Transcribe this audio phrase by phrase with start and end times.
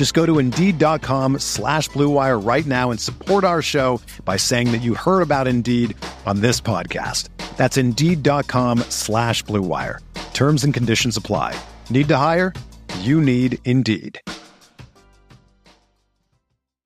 [0.00, 4.80] Just go to Indeed.com slash BlueWire right now and support our show by saying that
[4.80, 7.28] you heard about Indeed on this podcast.
[7.58, 9.98] That's Indeed.com slash BlueWire.
[10.32, 11.54] Terms and conditions apply.
[11.90, 12.54] Need to hire?
[13.00, 14.18] You need Indeed.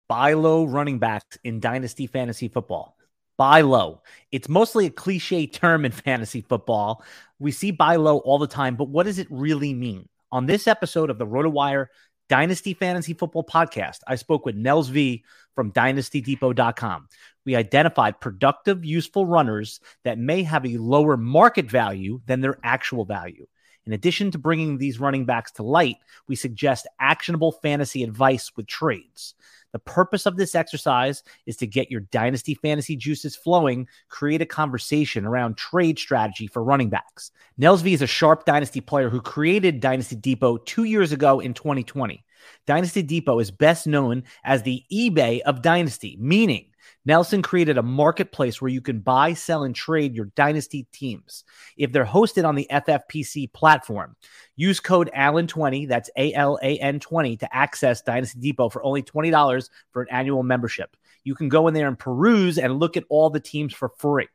[0.09, 2.97] Buy low running backs in Dynasty Fantasy Football.
[3.39, 4.03] Buy low.
[4.33, 7.05] It's mostly a cliche term in fantasy football.
[7.39, 10.09] We see buy low all the time, but what does it really mean?
[10.33, 11.87] On this episode of the RotoWire
[12.29, 17.09] Dynasty Fantasy Football Podcast, I spoke with Nels V from dynastydepot.com.
[17.45, 23.05] We identified productive, useful runners that may have a lower market value than their actual
[23.05, 23.47] value.
[23.87, 28.67] In addition to bringing these running backs to light, we suggest actionable fantasy advice with
[28.67, 29.35] trades.
[29.75, 34.47] The purpose of this exercise is to get your dynasty fantasy juices flowing, create a
[34.47, 37.33] conversation around trade strategy for running backs.
[37.59, 41.55] Nels V is a sharp dynasty player who created Dynasty Depot two years ago in
[41.55, 42.25] 2020.
[42.67, 46.67] Dynasty Depot is best known as the eBay of Dynasty, meaning
[47.07, 51.45] Nelson created a marketplace where you can buy, sell, and trade your dynasty teams.
[51.77, 54.17] If they're hosted on the FFPC platform,
[54.57, 59.03] use code ALAN20, that's A L A N 20, to access Dynasty Depot for only
[59.03, 60.97] $20 for an annual membership.
[61.25, 64.29] You can go in there and peruse and look at all the teams for free.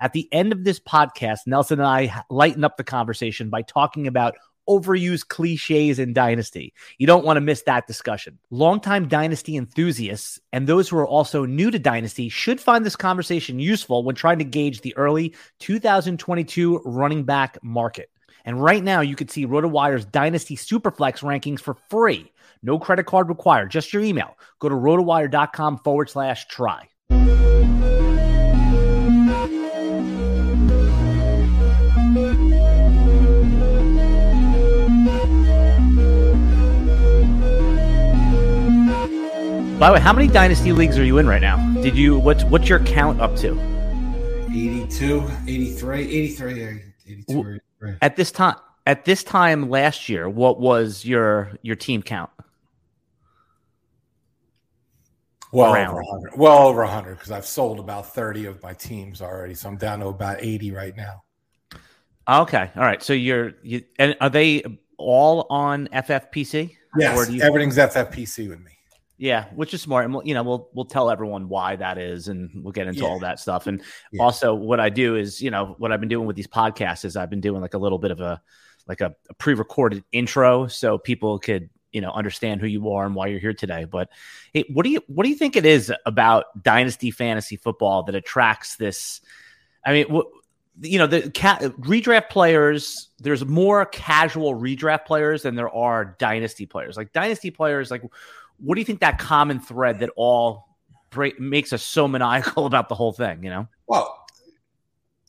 [0.00, 4.06] At the end of this podcast, Nelson and I lighten up the conversation by talking
[4.06, 4.36] about
[4.68, 6.74] overused cliches in Dynasty.
[6.98, 8.38] You don't want to miss that discussion.
[8.50, 13.58] Longtime Dynasty enthusiasts and those who are also new to Dynasty should find this conversation
[13.58, 18.10] useful when trying to gauge the early 2022 running back market.
[18.44, 22.32] And right now, you can see RotoWire's Dynasty Superflex rankings for free.
[22.62, 24.38] No credit card required, just your email.
[24.58, 26.88] Go to rotowire.com forward slash try.
[39.78, 41.56] By the way, how many dynasty leagues are you in right now?
[41.74, 43.52] Did you what's what's your count up to?
[44.50, 47.60] 82, 83, 83, 82.
[48.02, 48.56] At this time
[48.88, 52.30] at this time last year, what was your your team count?
[55.52, 55.90] Well Around.
[55.90, 56.32] over 100.
[56.36, 60.00] Well over 100 because I've sold about 30 of my teams already, so I'm down
[60.00, 61.22] to about 80 right now.
[62.28, 62.68] Okay.
[62.74, 63.00] All right.
[63.00, 64.64] So you're you and are they
[64.96, 66.74] all on FFPC?
[66.98, 68.72] Yes, you- everything's FFPC with me.
[69.20, 72.28] Yeah, which is smart, and we'll, you know we'll we'll tell everyone why that is,
[72.28, 73.08] and we'll get into yeah.
[73.08, 73.66] all that stuff.
[73.66, 74.22] And yeah.
[74.22, 77.16] also, what I do is, you know, what I've been doing with these podcasts is
[77.16, 78.40] I've been doing like a little bit of a
[78.86, 83.14] like a, a pre-recorded intro, so people could you know understand who you are and
[83.16, 83.86] why you're here today.
[83.86, 84.08] But
[84.52, 88.14] hey, what do you what do you think it is about dynasty fantasy football that
[88.14, 89.20] attracts this?
[89.84, 90.28] I mean, what,
[90.80, 93.08] you know, the ca- redraft players.
[93.18, 96.96] There's more casual redraft players than there are dynasty players.
[96.96, 98.02] Like dynasty players, like
[98.58, 100.68] what do you think that common thread that all
[101.10, 103.42] break, makes us so maniacal about the whole thing?
[103.42, 104.26] You know, well,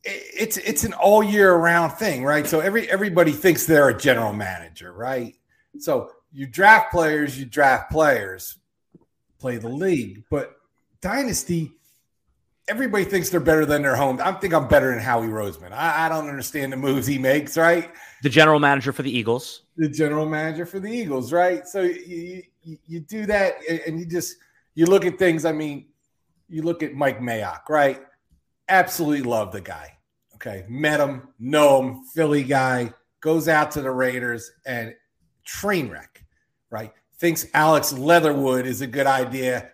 [0.03, 2.47] it's it's an all year round thing, right?
[2.47, 5.35] So every everybody thinks they're a general manager, right?
[5.77, 8.57] So you draft players, you draft players,
[9.39, 10.55] play the league, but
[11.01, 11.73] dynasty.
[12.67, 14.19] Everybody thinks they're better than their home.
[14.23, 15.71] I think I'm better than Howie Roseman.
[15.71, 17.89] I, I don't understand the moves he makes, right?
[18.21, 19.63] The general manager for the Eagles.
[19.75, 21.67] The general manager for the Eagles, right?
[21.67, 22.43] So you,
[22.87, 23.55] you, do that
[23.87, 24.35] and you just
[24.75, 25.45] you look at things.
[25.45, 25.87] I mean,
[26.47, 28.01] you look at Mike Mayock, right?
[28.67, 29.97] Absolutely love the guy.
[30.35, 34.95] Okay, met him, know him, Philly guy, goes out to the Raiders and
[35.43, 36.23] train wreck,
[36.69, 36.93] right?
[37.17, 39.71] Thinks Alex Leatherwood is a good idea.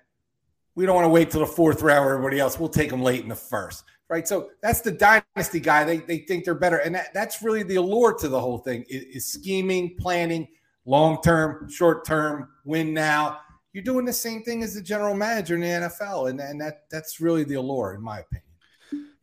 [0.74, 2.60] We don't want to wait till the fourth round everybody else.
[2.60, 4.28] We'll take him late in the first, right?
[4.28, 5.84] So that's the dynasty guy.
[5.84, 6.78] They, they think they're better.
[6.78, 10.48] And that, that's really the allure to the whole thing is, is scheming, planning,
[10.86, 13.40] long term, short term, win now.
[13.74, 16.84] You're doing the same thing as the general manager in the NFL, and, and that
[16.90, 18.45] that's really the allure, in my opinion.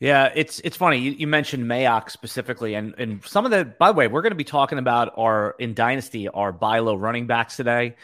[0.03, 0.99] Yeah, it's it's funny.
[0.99, 3.65] You, you, mentioned Mayock specifically, and and some of the.
[3.65, 6.97] By the way, we're going to be talking about our in Dynasty our buy low
[6.97, 7.95] running backs today.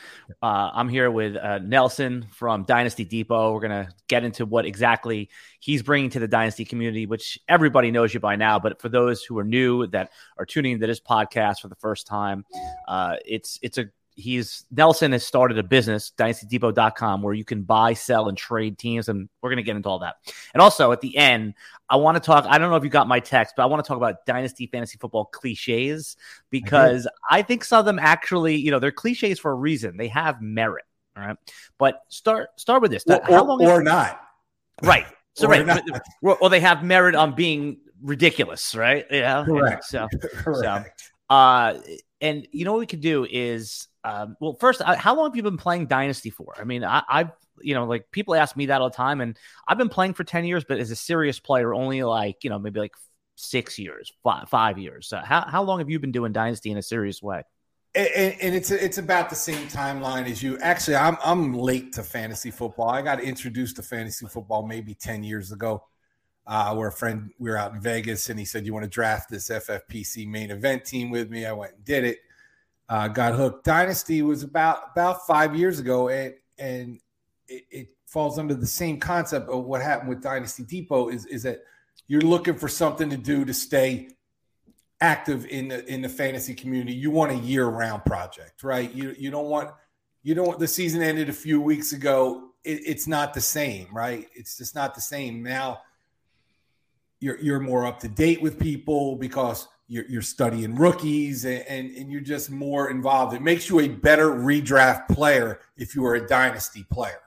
[0.40, 3.52] Uh, I'm here with uh, Nelson from Dynasty Depot.
[3.52, 5.28] We're going to get into what exactly
[5.58, 8.60] he's bringing to the Dynasty community, which everybody knows you by now.
[8.60, 12.06] But for those who are new that are tuning into this podcast for the first
[12.06, 12.44] time,
[12.86, 13.86] uh, it's it's a
[14.18, 19.08] he's Nelson has started a business, dynastydepot.com, where you can buy, sell, and trade teams.
[19.08, 20.16] And we're going to get into all that.
[20.52, 21.54] And also at the end,
[21.88, 22.44] I want to talk.
[22.48, 24.66] I don't know if you got my text, but I want to talk about dynasty
[24.66, 26.16] fantasy football cliches
[26.50, 29.96] because I, I think some of them actually, you know, they're cliches for a reason.
[29.96, 30.84] They have merit.
[31.16, 31.36] All right.
[31.78, 33.04] But start start with this.
[33.08, 34.20] Or, How long or, or not.
[34.82, 35.06] Right.
[35.34, 35.80] So right.
[36.20, 39.06] Well, they have merit on being ridiculous, right?
[39.10, 39.44] Yeah.
[39.44, 39.84] Correct.
[39.84, 41.00] so, Correct.
[41.00, 41.74] so uh
[42.20, 45.36] and you know what we could do is um, well, first, uh, how long have
[45.36, 46.54] you been playing Dynasty for?
[46.58, 47.30] I mean, I, I've
[47.60, 49.36] you know, like people ask me that all the time, and
[49.66, 52.58] I've been playing for ten years, but as a serious player, only like you know
[52.58, 52.94] maybe like
[53.36, 55.08] six years, five, five years.
[55.08, 57.42] So how how long have you been doing Dynasty in a serious way?
[57.94, 60.58] And, and it's it's about the same timeline as you.
[60.60, 62.88] Actually, I'm I'm late to fantasy football.
[62.88, 65.84] I got introduced to fantasy football maybe ten years ago.
[66.50, 68.90] Uh, where a friend we were out in Vegas, and he said, "You want to
[68.90, 72.18] draft this FFPC main event team with me?" I went and did it
[72.88, 73.64] uh, got hooked.
[73.64, 77.00] Dynasty was about about five years ago, and and
[77.46, 81.42] it, it, falls under the same concept of what happened with Dynasty Depot is is
[81.42, 81.60] that
[82.06, 84.08] you're looking for something to do to stay
[85.02, 86.94] active in the in the fantasy community.
[86.94, 88.90] You want a year round project, right?
[88.94, 89.72] You you don't want
[90.22, 92.52] you don't want the season ended a few weeks ago.
[92.64, 94.26] It, it's not the same, right?
[94.34, 95.82] It's just not the same now.
[97.20, 101.90] You're you're more up to date with people because you're, you're studying rookies and, and,
[101.96, 103.34] and you're just more involved.
[103.34, 107.20] It makes you a better redraft player if you are a dynasty player.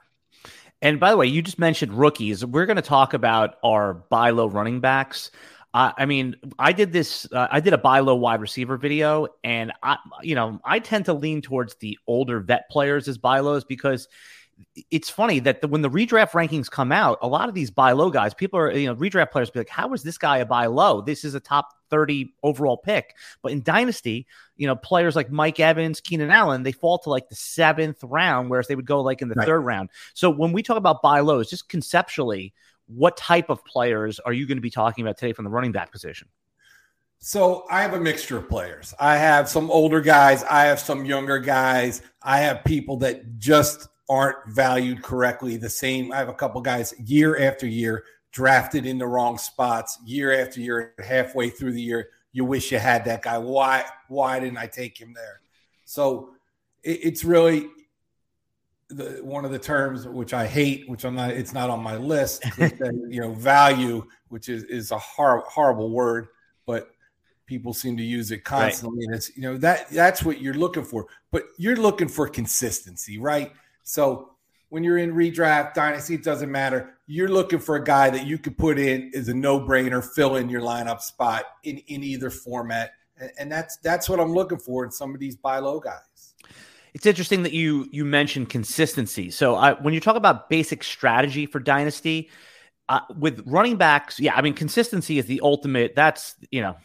[0.80, 2.44] And by the way, you just mentioned rookies.
[2.44, 5.30] We're going to talk about our buy low running backs.
[5.74, 7.26] I mean, I did this.
[7.32, 11.06] Uh, I did a buy low wide receiver video, and I, you know, I tend
[11.06, 14.06] to lean towards the older vet players as buy lows because
[14.90, 17.92] it's funny that the, when the redraft rankings come out, a lot of these buy
[17.92, 20.46] low guys, people are, you know, redraft players be like, how is this guy a
[20.46, 21.00] buy low?
[21.00, 23.16] This is a top 30 overall pick.
[23.42, 24.26] But in Dynasty,
[24.56, 28.50] you know, players like Mike Evans, Keenan Allen, they fall to like the seventh round,
[28.50, 29.46] whereas they would go like in the right.
[29.46, 29.90] third round.
[30.14, 32.54] So when we talk about buy lows, just conceptually,
[32.86, 35.72] what type of players are you going to be talking about today from the running
[35.72, 36.28] back position?
[37.24, 38.94] So I have a mixture of players.
[38.98, 40.42] I have some older guys.
[40.42, 42.02] I have some younger guys.
[42.20, 45.56] I have people that just aren't valued correctly.
[45.56, 49.98] The same, I have a couple guys year after year drafted in the wrong spots,
[50.04, 52.10] year after year, halfway through the year.
[52.30, 53.38] You wish you had that guy.
[53.38, 53.86] Why?
[54.08, 55.40] Why didn't I take him there?
[55.86, 56.34] So
[56.82, 57.68] it, it's really
[58.90, 61.30] the, one of the terms which I hate, which I'm not.
[61.30, 62.44] It's not on my list.
[62.58, 66.28] you know, value, which is is a hor- horrible word,
[66.66, 66.90] but
[67.46, 69.06] people seem to use it constantly, right.
[69.06, 71.06] and it's you know that that's what you're looking for.
[71.30, 73.52] But you're looking for consistency, right?
[73.82, 74.30] So
[74.68, 76.94] when you're in redraft dynasty, it doesn't matter.
[77.06, 80.48] You're looking for a guy that you could put in as a no-brainer, fill in
[80.48, 82.92] your lineup spot in, in either format.
[83.18, 86.34] And, and that's that's what I'm looking for in some of these buy low guys.
[86.94, 89.30] It's interesting that you you mentioned consistency.
[89.30, 92.30] So I, when you talk about basic strategy for dynasty,
[92.88, 95.94] uh, with running backs, yeah, I mean consistency is the ultimate.
[95.94, 96.76] That's you know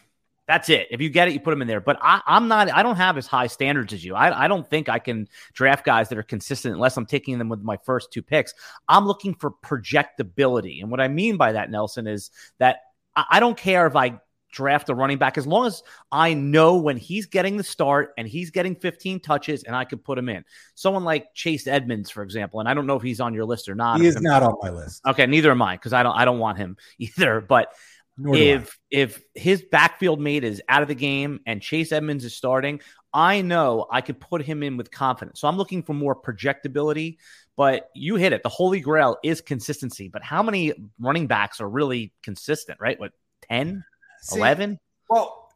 [0.48, 0.88] that's it.
[0.92, 1.82] If you get it, you put them in there.
[1.82, 2.72] But I, am not.
[2.72, 4.16] I don't have as high standards as you.
[4.16, 7.50] I, I don't think I can draft guys that are consistent unless I'm taking them
[7.50, 8.54] with my first two picks.
[8.88, 12.80] I'm looking for projectability, and what I mean by that, Nelson, is that
[13.16, 14.20] I, I don't care if I
[14.52, 18.28] draft a running back as long as I know when he's getting the start and
[18.28, 20.46] he's getting 15 touches and I can put him in.
[20.76, 23.70] Someone like Chase Edmonds, for example, and I don't know if he's on your list
[23.70, 24.00] or not.
[24.00, 25.02] He is not on my list.
[25.06, 27.42] Okay, neither am I because I don't I don't want him either.
[27.42, 27.74] But
[28.20, 32.82] if if his backfield mate is out of the game and Chase Edmonds is starting,
[33.14, 35.40] I know I could put him in with confidence.
[35.40, 37.18] So I'm looking for more projectability.
[37.56, 38.44] But you hit it.
[38.44, 40.08] The holy grail is consistency.
[40.08, 43.00] But how many running backs are really consistent, right?
[43.00, 43.14] What,
[43.50, 43.84] 10,
[44.22, 44.80] See, 11?
[45.10, 45.50] Well,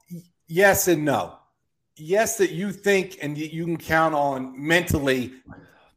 [0.48, 1.38] yes and no.
[1.96, 5.34] Yes, that you think and you can count on mentally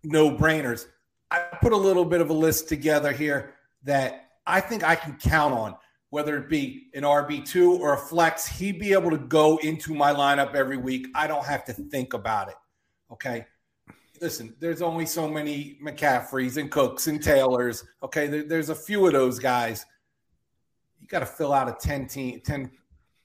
[0.03, 0.87] no brainers.
[1.31, 3.55] I put a little bit of a list together here
[3.85, 5.75] that I think I can count on
[6.15, 10.15] whether it be an RB2 or a flex, he'd be able to go into my
[10.15, 11.09] lineup every week.
[11.13, 12.55] I don't have to think about it.
[13.11, 13.45] Okay.
[14.21, 17.83] Listen, there's only so many McCaffreys and Cooks and Taylors.
[18.01, 18.29] Okay.
[18.29, 19.87] There, there's a few of those guys.
[21.01, 22.71] You got to fill out a 10 team, 10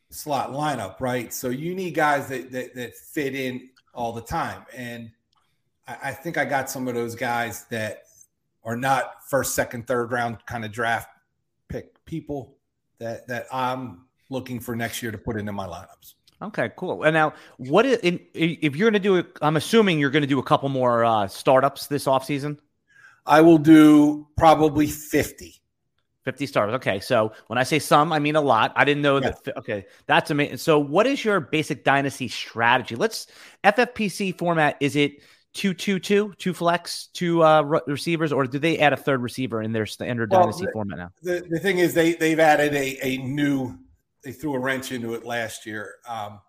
[0.10, 1.32] slot lineup, right?
[1.32, 4.66] So you need guys that, that, that fit in all the time.
[4.76, 5.12] And
[5.88, 8.06] I, I think I got some of those guys that
[8.64, 11.10] are not first, second, third round kind of draft
[11.68, 12.56] pick people
[13.00, 16.14] that that I'm looking for next year to put into my lineups.
[16.42, 17.04] Okay, cool.
[17.04, 19.28] And now, what is, in, if you're going to do it?
[19.42, 22.60] I'm assuming you're going to do a couple more uh, startups this offseason?
[23.26, 25.56] I will do probably 50.
[26.24, 26.76] 50 starters.
[26.76, 27.00] Okay.
[27.00, 28.74] So when I say some, I mean a lot.
[28.76, 29.32] I didn't know yeah.
[29.46, 29.58] that.
[29.58, 29.86] Okay.
[30.06, 30.58] That's amazing.
[30.58, 32.96] So, what is your basic dynasty strategy?
[32.96, 33.28] Let's
[33.64, 34.78] FFPC format.
[34.80, 35.22] Is it
[35.54, 39.22] two, two, two, two flex, two uh, re- receivers, or do they add a third
[39.22, 41.12] receiver in their standard well, dynasty the, format now?
[41.22, 43.78] The, the thing is, they, they've added a, a new,
[44.24, 45.96] they threw a wrench into it last year.
[46.08, 46.40] Um,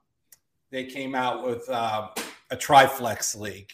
[0.71, 2.09] they came out with uh,
[2.51, 3.71] a triflex league.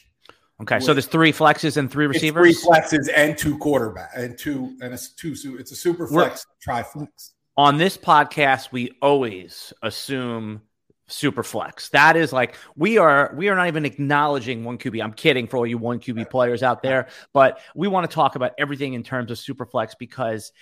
[0.63, 2.59] Okay, so there's three flexes and three receivers.
[2.59, 5.35] three flexes and two quarterback and two and it's two.
[5.59, 7.33] It's a super flex, We're, triflex.
[7.59, 10.63] On this podcast, we always assume
[11.09, 11.89] super flex.
[11.91, 15.03] That is like we are we are not even acknowledging one QB.
[15.03, 18.37] I'm kidding for all you one QB players out there, but we want to talk
[18.37, 20.53] about everything in terms of super flex because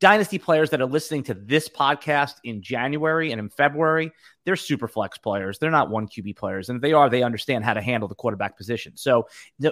[0.00, 4.10] dynasty players that are listening to this podcast in January and in February,
[4.44, 5.58] they're super flex players.
[5.58, 8.14] They're not one QB players, and if they are, they understand how to handle the
[8.14, 8.96] quarterback position.
[8.96, 9.26] So,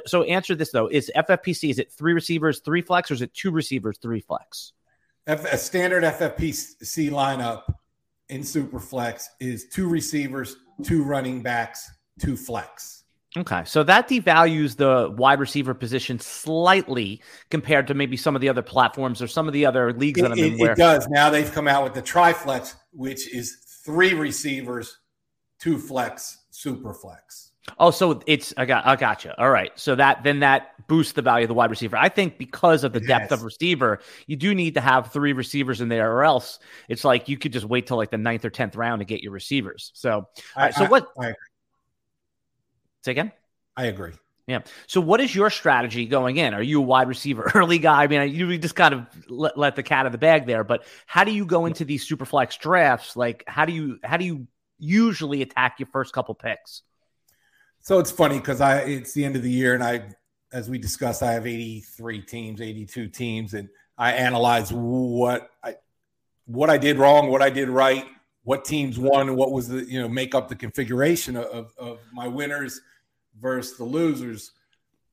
[0.07, 3.35] so answer this though: Is FFPC is it three receivers, three flex, or is it
[3.35, 4.73] two receivers, three flex?
[5.27, 7.63] a standard FFPC lineup
[8.31, 13.05] in super flex is two receivers, two running backs, two flex.
[13.37, 18.49] Okay, so that devalues the wide receiver position slightly compared to maybe some of the
[18.49, 20.55] other platforms or some of the other leagues it, that I'm in.
[20.55, 21.07] It, where- it does.
[21.09, 24.99] Now they've come out with the triflex, which is three receivers,
[25.61, 27.50] two flex, super flex.
[27.79, 29.39] Oh, so it's I got I gotcha.
[29.41, 31.97] All right, so that then that boosts the value of the wide receiver.
[31.97, 35.81] I think because of the depth of receiver, you do need to have three receivers
[35.81, 36.59] in there, or else
[36.89, 39.23] it's like you could just wait till like the ninth or tenth round to get
[39.23, 39.93] your receivers.
[39.95, 41.09] So, I, so I, what?
[41.21, 41.35] I,
[43.03, 43.33] Say again?
[43.77, 44.13] I agree.
[44.47, 44.61] Yeah.
[44.87, 46.55] So, what is your strategy going in?
[46.55, 48.03] Are you a wide receiver early guy?
[48.03, 50.65] I mean, you just kind of let, let the cat out of the bag there.
[50.65, 53.17] But how do you go into these super flex drafts?
[53.17, 54.47] Like, how do you how do you
[54.79, 56.83] usually attack your first couple picks?
[57.81, 60.03] So it's funny because I it's the end of the year, and I,
[60.53, 65.51] as we discussed, I have eighty three teams, eighty two teams, and I analyze what
[65.63, 65.77] I
[66.47, 68.07] what I did wrong, what I did right,
[68.43, 72.29] what teams won, what was the you know make up the configuration of, of my
[72.29, 72.81] winners
[73.41, 74.53] versus the losers,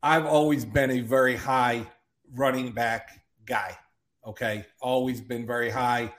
[0.03, 1.87] I've always been a very high
[2.33, 3.77] running back guy.
[4.25, 4.65] Okay.
[4.81, 6.13] Always been very high.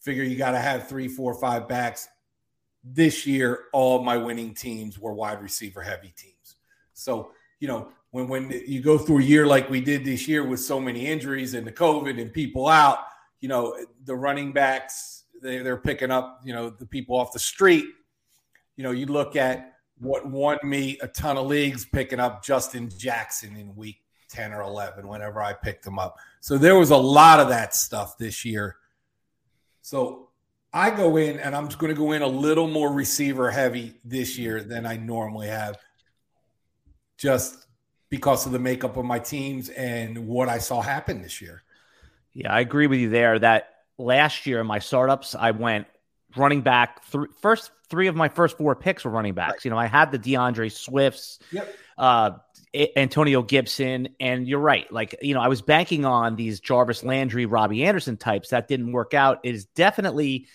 [0.00, 2.08] Figure you got to have three, four, five backs.
[2.84, 6.56] This year, all my winning teams were wide receiver heavy teams.
[6.94, 10.44] So, you know, when when you go through a year like we did this year
[10.44, 12.98] with so many injuries and the COVID and people out,
[13.40, 17.38] you know, the running backs, they, they're picking up, you know, the people off the
[17.38, 17.86] street.
[18.76, 22.90] You know, you look at what won me a ton of leagues picking up Justin
[22.96, 26.16] Jackson in week 10 or 11 whenever I picked him up.
[26.40, 28.76] So there was a lot of that stuff this year.
[29.82, 30.30] So
[30.72, 34.38] I go in and I'm going to go in a little more receiver heavy this
[34.38, 35.76] year than I normally have
[37.18, 37.66] just
[38.08, 41.62] because of the makeup of my teams and what I saw happen this year.
[42.32, 45.86] Yeah, I agree with you there that last year in my startups I went
[46.36, 49.52] running back th- first three of my first four picks were running backs.
[49.52, 49.64] Right.
[49.66, 51.74] You know, I had the DeAndre Swifts, yep.
[51.98, 52.30] uh,
[52.96, 54.90] Antonio Gibson, and you're right.
[54.90, 58.48] Like, you know, I was banking on these Jarvis Landry, Robbie Anderson types.
[58.48, 59.40] That didn't work out.
[59.42, 60.46] It is definitely,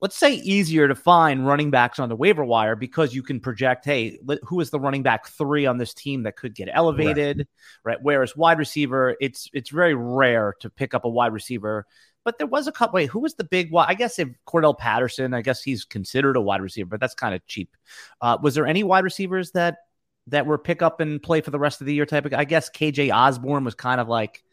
[0.00, 3.84] let's say, easier to find running backs on the waiver wire because you can project,
[3.84, 7.46] hey, who is the running back three on this team that could get elevated, right?
[7.84, 7.98] right?
[8.02, 11.86] Whereas wide receiver, it's it's very rare to pick up a wide receiver
[12.28, 12.92] but there was a couple.
[12.96, 13.86] Wait, who was the big one?
[13.88, 17.34] I guess if Cordarrelle Patterson, I guess he's considered a wide receiver, but that's kind
[17.34, 17.74] of cheap.
[18.20, 19.78] Uh, was there any wide receivers that
[20.26, 22.34] that were pick up and play for the rest of the year type of?
[22.34, 24.44] I guess KJ Osborn was kind of like,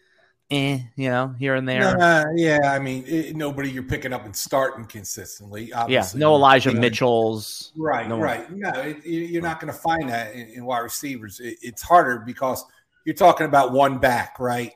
[0.52, 2.02] eh, you know, here and there.
[2.02, 5.74] Uh, yeah, I mean, it, nobody you're picking up and starting consistently.
[5.74, 6.20] Obviously.
[6.20, 7.72] Yeah, no Elijah you know, Mitchell's.
[7.76, 8.50] Right, no right.
[8.52, 11.40] No, it, you're not going to find that in, in wide receivers.
[11.40, 12.64] It, it's harder because
[13.06, 14.74] you're talking about one back, right?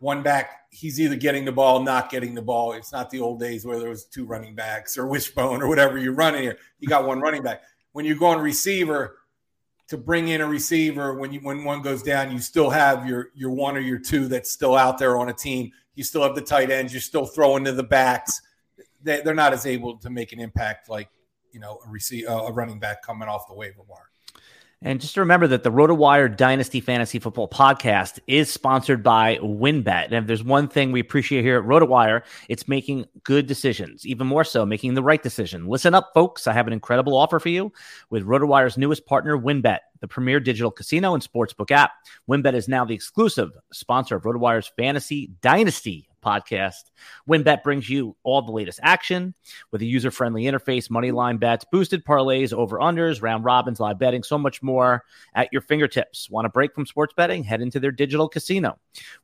[0.00, 2.72] one back, he's either getting the ball, not getting the ball.
[2.72, 5.98] It's not the old days where there was two running backs or wishbone or whatever
[5.98, 6.58] you're running here.
[6.78, 7.62] You got one running back.
[7.92, 9.17] When you're going receiver,
[9.88, 13.30] to bring in a receiver when you when one goes down, you still have your
[13.34, 15.72] your one or your two that's still out there on a team.
[15.94, 16.92] You still have the tight ends.
[16.92, 18.40] You're still throwing to the backs.
[19.02, 21.08] They, are not as able to make an impact like
[21.52, 24.10] you know a receive uh, a running back coming off the waiver wire.
[24.80, 30.04] And just remember that the RotoWire Dynasty Fantasy Football Podcast is sponsored by WynnBET.
[30.04, 34.28] And if there's one thing we appreciate here at RotoWire, it's making good decisions, even
[34.28, 35.66] more so, making the right decision.
[35.66, 36.46] Listen up, folks.
[36.46, 37.72] I have an incredible offer for you
[38.10, 41.90] with RotoWire's newest partner, WynnBET, the premier digital casino and sportsbook app.
[42.30, 46.90] WynnBET is now the exclusive sponsor of RotoWire's Fantasy Dynasty podcast.
[47.28, 49.34] WynnBET brings you all the latest action
[49.70, 53.98] with a user friendly interface, money line bets, boosted parlays, over unders, round robins, live
[53.98, 56.30] betting, so much more at your fingertips.
[56.30, 57.44] Want a break from sports betting?
[57.44, 58.78] Head into their digital casino.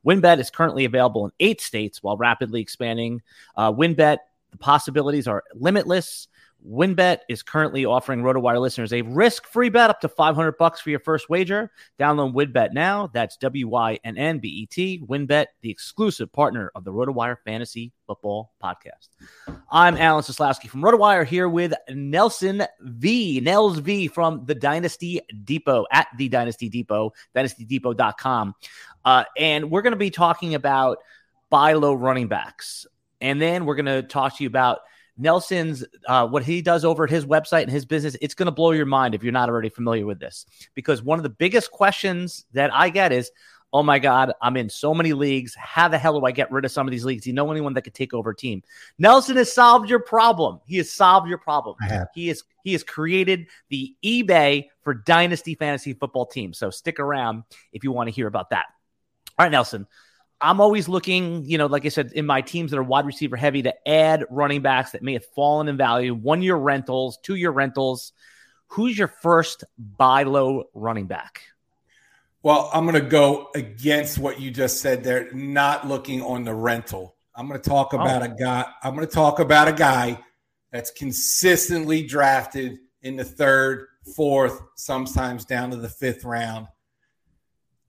[0.05, 3.21] WynnBET is currently available in eight states while rapidly expanding.
[3.55, 4.17] Uh, WynnBET,
[4.51, 6.27] the possibilities are limitless.
[6.63, 10.99] WynnBET is currently offering RotoWire listeners a risk-free bet up to 500 bucks for your
[10.99, 11.71] first wager.
[11.99, 13.07] Download WynnBET now.
[13.13, 15.03] That's W-Y-N-N-B-E-T.
[15.07, 19.09] WynnBET, the exclusive partner of the RotoWire Fantasy Football Podcast.
[19.71, 23.41] I'm Alan Seslowsky from RotoWire here with Nelson V.
[23.41, 28.55] Nels V from the Dynasty Depot at the Dynasty Depot, dynastydepot.com.
[29.03, 30.97] Uh, and we're going to be talking about
[31.51, 32.87] buy low running backs.
[33.21, 34.79] And then we're going to talk to you about–
[35.17, 38.51] Nelson's uh, what he does over at his website and his business, it's going to
[38.51, 40.45] blow your mind if you're not already familiar with this.
[40.73, 43.31] Because one of the biggest questions that I get is,
[43.71, 45.55] oh my God, I'm in so many leagues.
[45.55, 47.23] How the hell do I get rid of some of these leagues?
[47.23, 48.63] Do you know anyone that could take over a team?
[48.97, 50.59] Nelson has solved your problem.
[50.65, 51.75] He has solved your problem.
[52.13, 56.57] He has he has created the eBay for dynasty fantasy football teams.
[56.57, 57.43] So stick around
[57.73, 58.65] if you want to hear about that.
[59.37, 59.87] All right, Nelson.
[60.41, 63.35] I'm always looking, you know, like I said, in my teams that are wide receiver
[63.35, 67.35] heavy to add running backs that may have fallen in value, one year rentals, two
[67.35, 68.11] year rentals.
[68.67, 71.41] Who's your first buy low running back?
[72.43, 76.53] Well, I'm going to go against what you just said there, not looking on the
[76.53, 77.15] rental.
[77.33, 77.97] I'm going to talk oh.
[77.97, 78.25] about oh.
[78.25, 78.65] a guy.
[78.83, 80.19] I'm going to talk about a guy
[80.71, 86.67] that's consistently drafted in the third, fourth, sometimes down to the fifth round.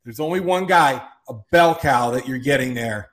[0.04, 3.11] There's only one guy a bell cow that you're getting there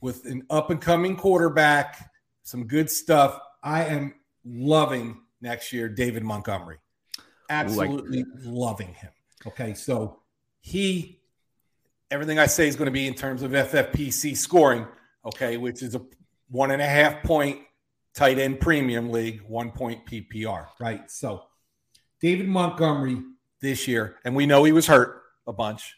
[0.00, 2.10] with an up and coming quarterback,
[2.42, 3.38] some good stuff.
[3.62, 6.78] I am loving next year David Montgomery.
[7.50, 9.10] Absolutely Ooh, loving him.
[9.46, 10.20] Okay, so
[10.60, 11.20] he
[12.10, 14.86] everything I say is going to be in terms of FFPC scoring,
[15.24, 16.00] okay, which is a
[16.50, 17.58] one and a half point
[18.14, 21.10] tight end premium league, one point PPR, right?
[21.10, 21.44] So
[22.20, 23.22] David Montgomery
[23.60, 25.96] this year, and we know he was hurt a bunch.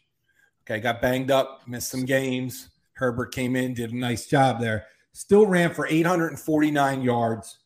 [0.70, 2.68] Okay, got banged up, missed some games.
[2.92, 4.86] Herbert came in, did a nice job there.
[5.12, 7.58] Still ran for 849 yards,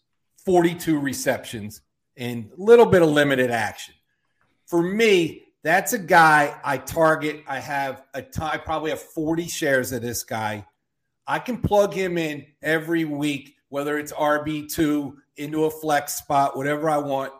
[0.47, 1.83] 42 receptions,
[2.17, 3.93] and a little bit of limited action.
[4.64, 7.45] For me, that's a guy I target.
[7.47, 10.64] I have a t- I probably have 40 shares of this guy.
[11.27, 16.88] I can plug him in every week, whether it's RB2 into a flex spot, whatever
[16.88, 17.35] I want.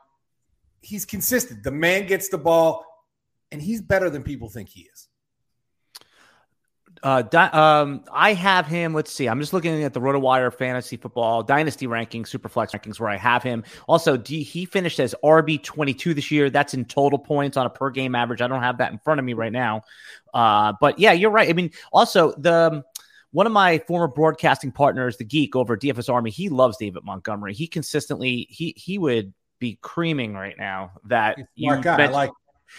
[0.83, 1.62] He's consistent.
[1.62, 2.85] The man gets the ball,
[3.50, 5.09] and he's better than people think he is.
[7.04, 8.94] Uh, di- um, I have him.
[8.94, 9.28] Let's see.
[9.28, 13.42] I'm just looking at the RotoWire fantasy football dynasty rankings, superflex rankings, where I have
[13.42, 13.62] him.
[13.86, 16.48] Also, D, he finished as RB 22 this year.
[16.48, 18.40] That's in total points on a per game average.
[18.40, 19.82] I don't have that in front of me right now.
[20.32, 21.50] Uh, but yeah, you're right.
[21.50, 22.82] I mean, also the
[23.32, 27.04] one of my former broadcasting partners, the geek over at DFS Army, he loves David
[27.04, 27.52] Montgomery.
[27.52, 32.30] He consistently he he would be creaming right now that you guy, like.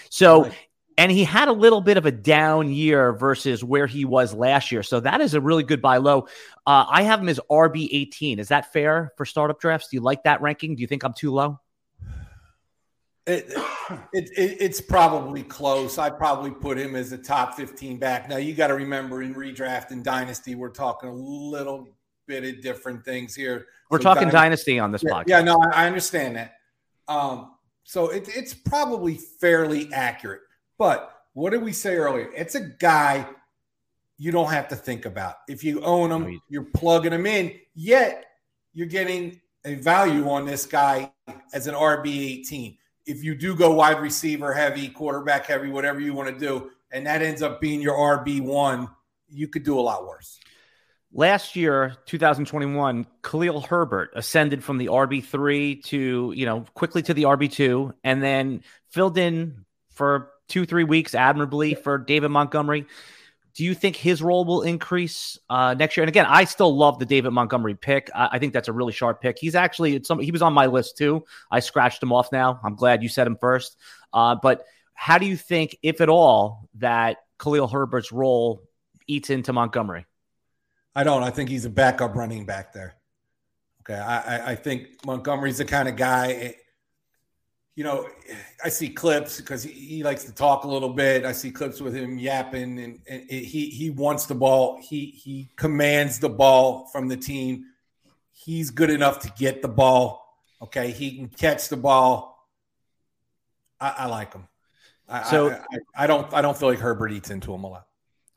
[0.09, 0.53] So like
[0.97, 4.71] and he had a little bit of a down year versus where he was last
[4.71, 4.83] year.
[4.83, 6.27] So that is a really good buy low.
[6.65, 8.39] Uh, I have him as RB 18.
[8.39, 9.89] Is that fair for startup drafts?
[9.89, 10.75] Do you like that ranking?
[10.75, 11.59] Do you think I'm too low?
[13.27, 13.51] It,
[14.13, 15.97] it, it, it's probably close.
[15.97, 18.29] I probably put him as a top 15 back.
[18.29, 21.89] Now, you got to remember in redraft and dynasty, we're talking a little
[22.27, 23.65] bit of different things here.
[23.89, 25.27] We're so talking dynasty, dynasty, on this yeah, podcast.
[25.27, 26.53] Yeah, no, I understand that.
[27.07, 30.41] Um, so it, it's probably fairly accurate.
[30.77, 32.29] But what did we say earlier?
[32.35, 33.27] It's a guy
[34.17, 35.35] you don't have to think about.
[35.47, 38.25] If you own him, you're plugging him in, yet
[38.73, 41.11] you're getting a value on this guy
[41.53, 42.77] as an RB 18.
[43.05, 47.05] If you do go wide receiver heavy, quarterback heavy, whatever you want to do, and
[47.07, 48.89] that ends up being your RB one,
[49.29, 50.39] you could do a lot worse.
[51.11, 57.23] Last year, 2021, Khalil Herbert ascended from the RB3 to, you know, quickly to the
[57.23, 62.85] RB2 and then filled in for two, three weeks admirably for David Montgomery.
[63.53, 66.03] Do you think his role will increase uh, next year?
[66.03, 68.09] And again, I still love the David Montgomery pick.
[68.13, 69.37] I, I think that's a really sharp pick.
[69.39, 71.23] He's actually some, he was on my list too.
[71.49, 72.59] I scratched him off now.
[72.63, 73.77] I'm glad you said him first.
[74.11, 78.61] Uh, but how do you think, if at all, that Khalil Herbert's role
[79.07, 80.05] eats into Montgomery?
[80.93, 81.23] I don't.
[81.23, 82.95] I think he's a backup running back there.
[83.81, 86.55] Okay, I, I think Montgomery's the kind of guy
[87.75, 88.07] you know,
[88.63, 91.25] I see clips because he, he, likes to talk a little bit.
[91.25, 94.79] I see clips with him yapping, and, and he he wants the ball.
[94.81, 97.65] He he commands the ball from the team.
[98.31, 100.39] He's good enough to get the ball.
[100.61, 102.47] Okay, he can catch the ball.
[103.79, 104.47] I, I like him.
[105.09, 107.87] I, so I, I, don't I don't feel like Herbert eats into him a lot.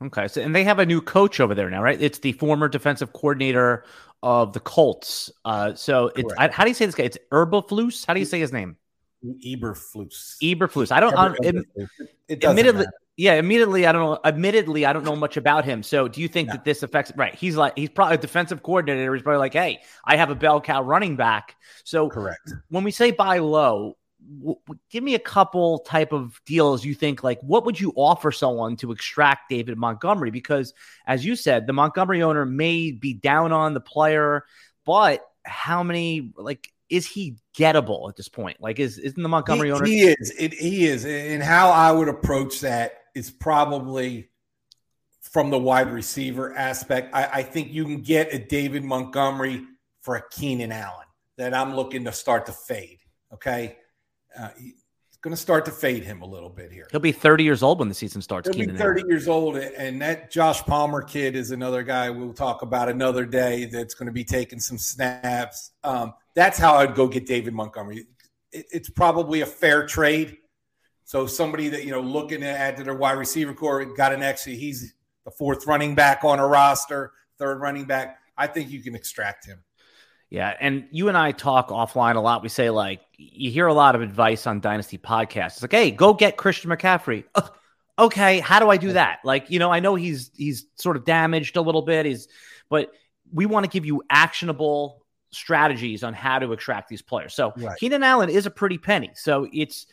[0.03, 1.99] Okay, so and they have a new coach over there now, right?
[2.01, 3.85] It's the former defensive coordinator
[4.21, 5.31] of the Colts.
[5.45, 7.05] Uh, so it's I, how do you say this guy?
[7.05, 8.05] It's Eberflus.
[8.05, 8.75] How do you say his name?
[9.25, 10.37] Eberflus.
[10.41, 10.91] Eberflus.
[10.91, 11.15] I don't.
[11.15, 11.55] I, it,
[12.27, 12.91] it admittedly, matter.
[13.17, 13.33] yeah.
[13.33, 14.19] Immediately, I don't know.
[14.23, 15.83] Admittedly, I don't know much about him.
[15.83, 16.53] So, do you think no.
[16.53, 17.11] that this affects?
[17.15, 17.35] Right.
[17.35, 19.13] He's like he's probably a defensive coordinator.
[19.13, 21.55] He's probably like, hey, I have a bell cow running back.
[21.83, 22.53] So, correct.
[22.69, 23.97] When we say buy low,
[24.37, 28.31] w- give me a couple type of deals you think like what would you offer
[28.31, 30.73] someone to extract David Montgomery because
[31.05, 34.45] as you said the Montgomery owner may be down on the player
[34.85, 39.67] but how many like is he gettable at this point like is isn't the Montgomery
[39.67, 44.29] he, owner he is it, he is and how I would approach that is probably
[45.21, 49.65] from the wide receiver aspect I, I think you can get a David Montgomery
[50.01, 52.99] for a Keenan Allen that I'm looking to start to fade
[53.33, 53.77] okay
[54.37, 54.73] uh, he's
[55.21, 56.87] going to start to fade him a little bit here.
[56.91, 58.47] He'll be 30 years old when the season starts.
[58.47, 62.33] He'll Keenan be 30 years old, and that Josh Palmer kid is another guy we'll
[62.33, 65.71] talk about another day that's going to be taking some snaps.
[65.83, 68.07] Um, that's how I'd go get David Montgomery.
[68.51, 70.37] It, it's probably a fair trade.
[71.03, 74.23] So somebody that you know looking to add to their wide receiver core got an
[74.23, 74.53] extra.
[74.53, 74.93] He's
[75.25, 78.19] the fourth running back on a roster, third running back.
[78.37, 79.63] I think you can extract him.
[80.29, 82.43] Yeah, and you and I talk offline a lot.
[82.43, 85.53] We say like you hear a lot of advice on Dynasty podcasts.
[85.53, 87.23] It's like, hey, go get Christian McCaffrey.
[87.99, 89.19] okay, how do I do that?
[89.23, 92.05] Like, you know, I know he's he's sort of damaged a little bit.
[92.05, 92.27] He's,
[92.69, 92.91] but
[93.33, 97.33] we want to give you actionable strategies on how to attract these players.
[97.33, 97.77] So right.
[97.77, 99.11] Keenan Allen is a pretty penny.
[99.15, 99.87] So it's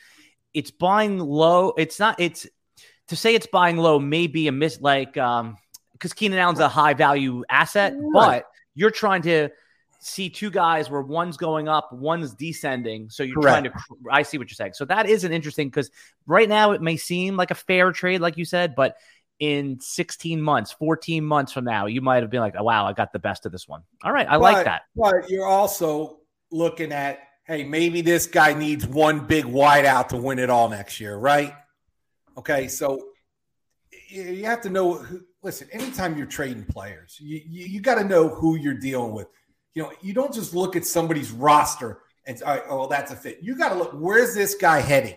[0.54, 1.72] it's buying low.
[1.76, 2.18] It's not.
[2.18, 2.46] It's
[3.08, 4.80] to say it's buying low may be a miss.
[4.80, 5.56] Like um,
[5.92, 8.12] because Keenan Allen's a high value asset, right.
[8.12, 8.44] but
[8.74, 9.48] you're trying to
[9.98, 13.10] see two guys where one's going up, one's descending.
[13.10, 13.66] So you're Correct.
[13.66, 14.74] trying to, I see what you're saying.
[14.74, 15.90] So that isn't interesting because
[16.26, 18.96] right now it may seem like a fair trade, like you said, but
[19.38, 22.92] in 16 months, 14 months from now, you might have been like, oh, wow, I
[22.92, 23.82] got the best of this one.
[24.02, 24.26] All right.
[24.28, 24.82] I but, like that.
[24.94, 26.20] But you're also
[26.50, 31.00] looking at, hey, maybe this guy needs one big wideout to win it all next
[31.00, 31.54] year, right?
[32.38, 32.68] Okay.
[32.68, 33.10] So
[34.08, 34.94] you have to know.
[34.94, 39.12] Who, listen, anytime you're trading players, you, you, you got to know who you're dealing
[39.12, 39.28] with
[39.76, 43.40] you know, you don't just look at somebody's roster and say, oh, that's a fit.
[43.42, 45.16] You got to look, where's this guy heading?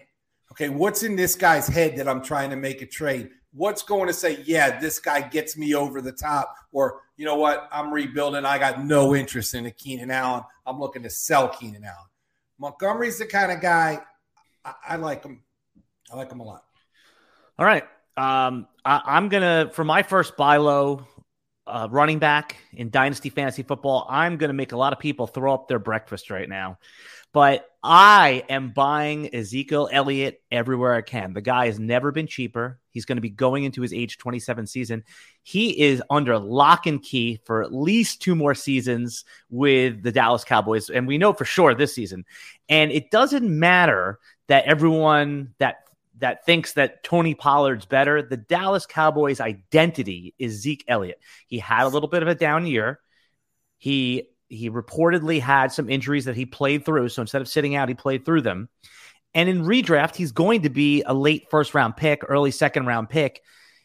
[0.51, 3.29] Okay, what's in this guy's head that I'm trying to make a trade?
[3.51, 6.55] What's going to say, yeah, this guy gets me over the top?
[6.71, 8.45] Or, you know what, I'm rebuilding.
[8.45, 10.43] I got no interest in a Keenan Allen.
[10.65, 12.07] I'm looking to sell Keenan Allen.
[12.59, 13.99] Montgomery's the kind of guy
[14.63, 15.41] I, I like him.
[16.11, 16.63] I like him a lot.
[17.57, 17.83] All right.
[18.17, 21.07] Um, I, am gonna for my first buy low
[21.67, 24.05] uh, running back in dynasty fantasy football.
[24.09, 26.79] I'm to make a lot of people throw up their breakfast right now,
[27.31, 31.33] but I am buying Ezekiel Elliott everywhere I can.
[31.33, 32.79] The guy has never been cheaper.
[32.89, 35.03] He's going to be going into his age 27 season.
[35.43, 40.43] He is under lock and key for at least two more seasons with the Dallas
[40.43, 42.25] Cowboys, and we know for sure this season.
[42.67, 45.77] And it doesn't matter that everyone that
[46.17, 48.21] that thinks that Tony Pollard's better.
[48.21, 51.19] The Dallas Cowboys' identity is Zeke Elliott.
[51.47, 52.99] He had a little bit of a down year.
[53.77, 57.09] He he reportedly had some injuries that he played through.
[57.09, 58.69] So instead of sitting out, he played through them.
[59.33, 63.09] And in redraft, he's going to be a late first round pick, early second round
[63.09, 63.41] pick.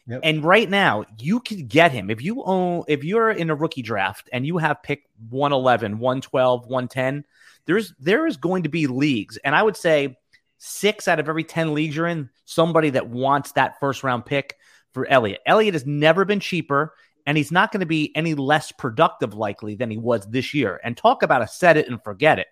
[0.07, 0.21] Yep.
[0.23, 3.81] And right now, you can get him if you own if you're in a rookie
[3.81, 7.25] draft and you have pick 111, 112, 110,
[7.65, 9.37] there's there is going to be leagues.
[9.37, 10.17] And I would say
[10.57, 14.55] six out of every 10 leagues you're in, somebody that wants that first round pick
[14.93, 15.41] for Elliott.
[15.45, 16.93] Elliott has never been cheaper,
[17.25, 20.79] and he's not going to be any less productive likely than he was this year.
[20.83, 22.47] And talk about a set it and forget it.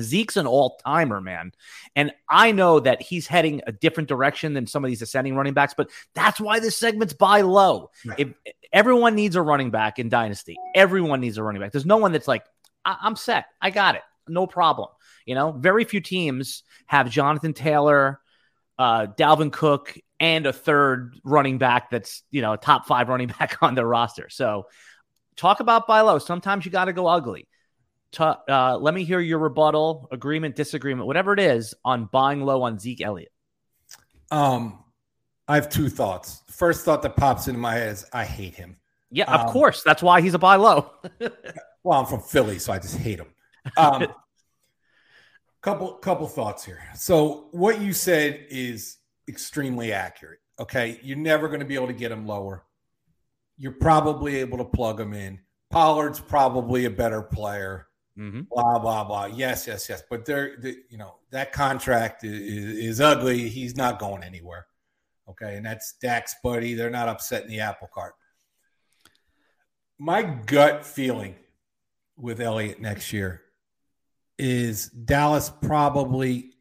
[0.00, 1.52] Zeke's an all timer, man.
[1.94, 5.54] And I know that he's heading a different direction than some of these ascending running
[5.54, 7.90] backs, but that's why this segment's buy low.
[8.04, 8.20] Right.
[8.20, 8.28] If
[8.72, 11.72] everyone needs a running back in Dynasty, everyone needs a running back.
[11.72, 12.44] There's no one that's like,
[12.84, 13.46] I- I'm set.
[13.60, 14.02] I got it.
[14.28, 14.88] No problem.
[15.24, 18.20] You know, very few teams have Jonathan Taylor,
[18.78, 23.28] uh, Dalvin Cook, and a third running back that's, you know, a top five running
[23.38, 24.28] back on their roster.
[24.28, 24.66] So
[25.36, 26.18] talk about buy low.
[26.18, 27.48] Sometimes you got to go ugly.
[28.18, 32.78] uh, let me hear your rebuttal, agreement, disagreement, whatever it is, on buying low on
[32.78, 33.32] Zeke Elliott.
[34.30, 34.82] Um,
[35.48, 36.42] I have two thoughts.
[36.50, 38.76] First thought that pops into my head is I hate him.
[39.10, 39.82] Yeah, of um, course.
[39.84, 40.90] That's why he's a buy low.
[41.84, 43.28] well, I'm from Philly, so I just hate him.
[43.76, 44.08] Um,
[45.62, 46.80] couple couple thoughts here.
[46.94, 50.40] So what you said is extremely accurate.
[50.58, 52.64] Okay, you're never going to be able to get him lower.
[53.58, 55.40] You're probably able to plug him in.
[55.70, 57.86] Pollard's probably a better player.
[58.18, 58.42] Mm-hmm.
[58.50, 59.26] Blah blah blah.
[59.26, 60.02] Yes, yes, yes.
[60.08, 63.48] But there, the, you know, that contract is, is, ugly.
[63.48, 64.66] He's not going anywhere.
[65.28, 65.56] Okay.
[65.56, 66.72] And that's Dak's buddy.
[66.72, 68.14] They're not upsetting the apple cart.
[69.98, 71.36] My gut feeling
[72.16, 73.42] with Elliott next year
[74.38, 76.52] is Dallas probably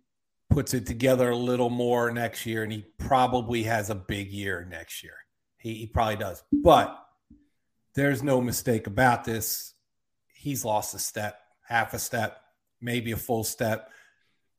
[0.50, 4.66] puts it together a little more next year, and he probably has a big year
[4.70, 5.16] next year.
[5.58, 6.44] He, he probably does.
[6.52, 6.98] But
[7.96, 9.74] there's no mistake about this.
[10.34, 12.40] He's lost a step, half a step,
[12.82, 13.90] maybe a full step.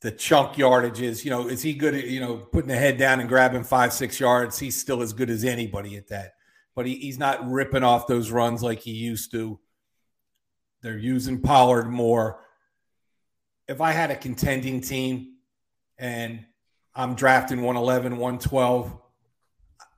[0.01, 3.21] The chunk yardages, you know, is he good at, you know, putting the head down
[3.21, 4.59] and grabbing five, six yards?
[4.59, 6.33] He's still as good as anybody at that.
[6.75, 9.59] But he, he's not ripping off those runs like he used to.
[10.83, 12.41] They're using Pollard more.
[13.67, 15.36] If I had a contending team
[15.99, 16.45] and
[16.95, 18.99] I'm drafting 111, 112,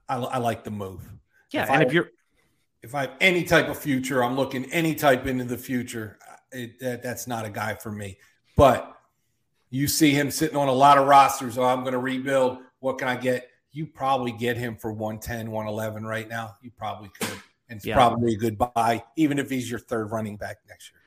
[0.07, 1.01] I, I like the move.
[1.51, 2.09] Yeah, if and I, if you're
[2.81, 6.17] if I have any type of future, I'm looking any type into the future.
[6.51, 8.17] It, that, that's not a guy for me.
[8.55, 8.95] But
[9.69, 11.57] you see him sitting on a lot of rosters.
[11.57, 12.59] Oh, I'm going to rebuild.
[12.79, 13.49] What can I get?
[13.71, 16.55] You probably get him for 110, 111 right now.
[16.61, 17.37] You probably could.
[17.69, 17.95] And it's Yeah.
[17.95, 20.98] probably a good buy, even if he's your third running back next year.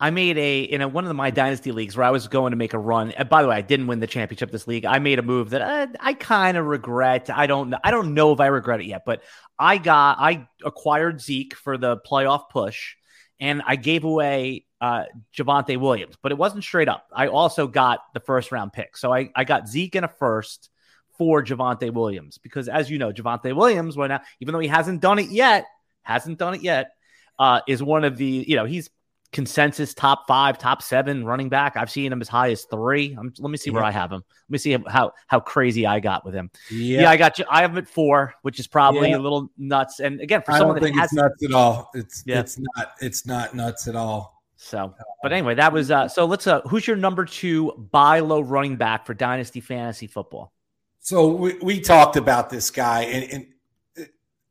[0.00, 2.52] I made a in a, one of the, my dynasty leagues where I was going
[2.52, 3.10] to make a run.
[3.12, 4.86] And by the way, I didn't win the championship this league.
[4.86, 7.28] I made a move that uh, I kind of regret.
[7.28, 7.74] I don't.
[7.84, 9.22] I don't know if I regret it yet, but
[9.58, 12.96] I got I acquired Zeke for the playoff push,
[13.38, 15.04] and I gave away uh,
[15.36, 17.06] Javonte Williams, but it wasn't straight up.
[17.14, 20.70] I also got the first round pick, so I I got Zeke in a first
[21.18, 25.02] for Javonte Williams because, as you know, Javonte Williams, right now, even though he hasn't
[25.02, 25.66] done it yet,
[26.00, 26.92] hasn't done it yet,
[27.38, 28.88] uh, is one of the you know he's
[29.32, 31.76] consensus top five, top seven running back.
[31.76, 33.16] I've seen him as high as three.
[33.18, 34.24] I'm, let me see where I have him.
[34.26, 36.50] Let me see how how crazy I got with him.
[36.70, 37.44] Yeah, I got you.
[37.48, 39.18] I have him at four, which is probably Yeah.
[39.18, 40.00] a little nuts.
[40.00, 41.90] And again, for I someone don't that think has it's nuts at all.
[41.94, 42.40] It's Yeah.
[42.40, 44.42] it's not it's not nuts at all.
[44.56, 46.08] so, but anyway, that was uh.
[46.08, 50.52] So let's uh, who's your number two buy low running back for dynasty fantasy football?
[50.98, 53.46] So we, we talked about this guy, and, and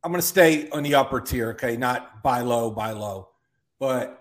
[0.02, 1.76] I'm going to stay on the upper tier, okay?
[1.76, 3.28] Not buy low, buy low,
[3.78, 4.19] but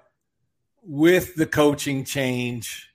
[0.84, 2.90] with the coaching change,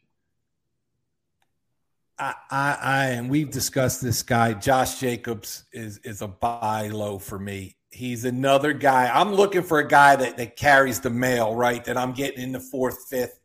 [2.19, 4.55] I, I, I and we've discussed this guy.
[4.55, 7.77] Josh Jacobs is is a buy low for me.
[7.91, 9.11] He's another guy.
[9.13, 11.85] I'm looking for a guy that that carries the mail, right?
[11.85, 13.41] That I'm getting in the fourth, fifth,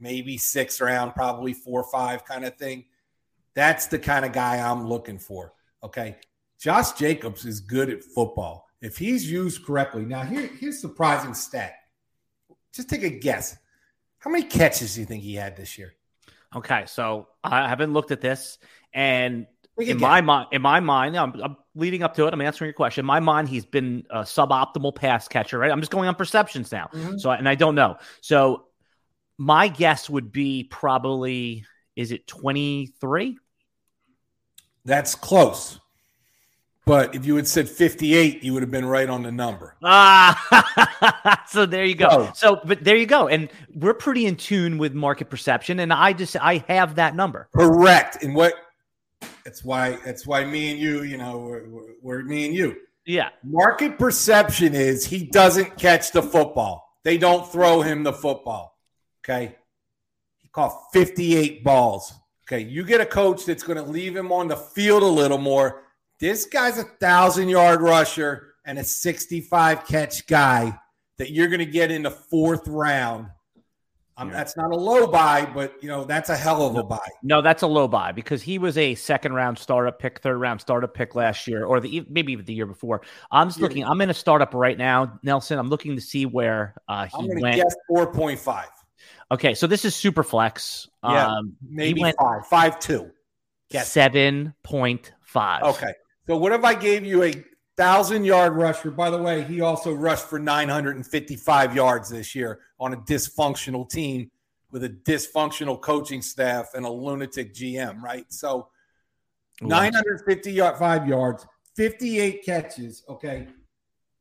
[0.00, 2.86] maybe sixth round, probably four, or five kind of thing.
[3.54, 5.52] That's the kind of guy I'm looking for.
[5.82, 6.16] Okay.
[6.58, 8.66] Josh Jacobs is good at football.
[8.80, 10.04] If he's used correctly.
[10.04, 11.74] Now, here, here's surprising stat.
[12.72, 13.56] Just take a guess.
[14.24, 15.92] How many catches do you think he had this year?
[16.56, 18.56] Okay, so I haven't looked at this,
[18.94, 19.46] and
[19.78, 22.32] in my mind, in my mind, I'm, I'm leading up to it.
[22.32, 23.02] I'm answering your question.
[23.02, 25.58] In my mind, he's been a suboptimal pass catcher.
[25.58, 25.70] Right?
[25.70, 26.88] I'm just going on perceptions now.
[26.94, 27.20] Mhm.
[27.20, 27.98] So, and I don't know.
[28.22, 28.64] So,
[29.36, 33.36] my guess would be probably is it 23?
[34.86, 35.78] That's close.
[36.86, 39.74] But if you had said 58, you would have been right on the number.
[39.82, 42.08] Ah, so there you go.
[42.08, 42.38] Close.
[42.38, 43.28] So, but there you go.
[43.28, 47.48] And we're pretty in tune with market perception, and I just I have that number.
[47.56, 48.22] Correct.
[48.22, 48.52] And what
[49.44, 52.76] that's why that's why me and you, you know, we're, we're, we're me and you.
[53.06, 56.84] Yeah, Market perception is he doesn't catch the football.
[57.02, 58.78] They don't throw him the football.
[59.22, 59.56] Okay.
[60.40, 62.14] He caught 58 balls.
[62.46, 62.60] Okay.
[62.60, 65.83] You get a coach that's going to leave him on the field a little more.
[66.20, 70.78] This guy's a thousand yard rusher and a 65 catch guy
[71.18, 73.26] that you're going to get in the fourth round.
[74.16, 74.34] Um, Yeah.
[74.36, 77.00] That's not a low buy, but you know that's a hell of a buy.
[77.24, 80.60] No, that's a low buy because he was a second round startup pick, third round
[80.60, 83.00] startup pick last year, or the maybe even the year before.
[83.32, 83.64] I'm just Yeah.
[83.64, 83.84] looking.
[83.84, 85.58] I'm in a startup right now, Nelson.
[85.58, 87.56] I'm looking to see where uh, I'm he went.
[87.56, 88.66] guess 4.5,
[89.32, 90.88] Okay, so this is super flex.
[91.02, 93.10] Yeah, um, maybe went- five, five two.
[93.70, 93.90] Guess.
[93.90, 95.64] seven point five.
[95.64, 95.92] Okay.
[96.26, 97.44] So what if I gave you a
[97.76, 98.90] thousand yard rusher?
[98.90, 104.30] By the way, he also rushed for 955 yards this year on a dysfunctional team
[104.70, 108.24] with a dysfunctional coaching staff and a lunatic GM, right?
[108.32, 108.68] So
[109.60, 113.04] 955 yards, 58 catches.
[113.08, 113.48] Okay.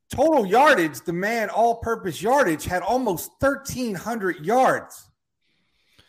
[0.10, 5.10] Total yardage, the man all purpose yardage had almost 1,300 yards.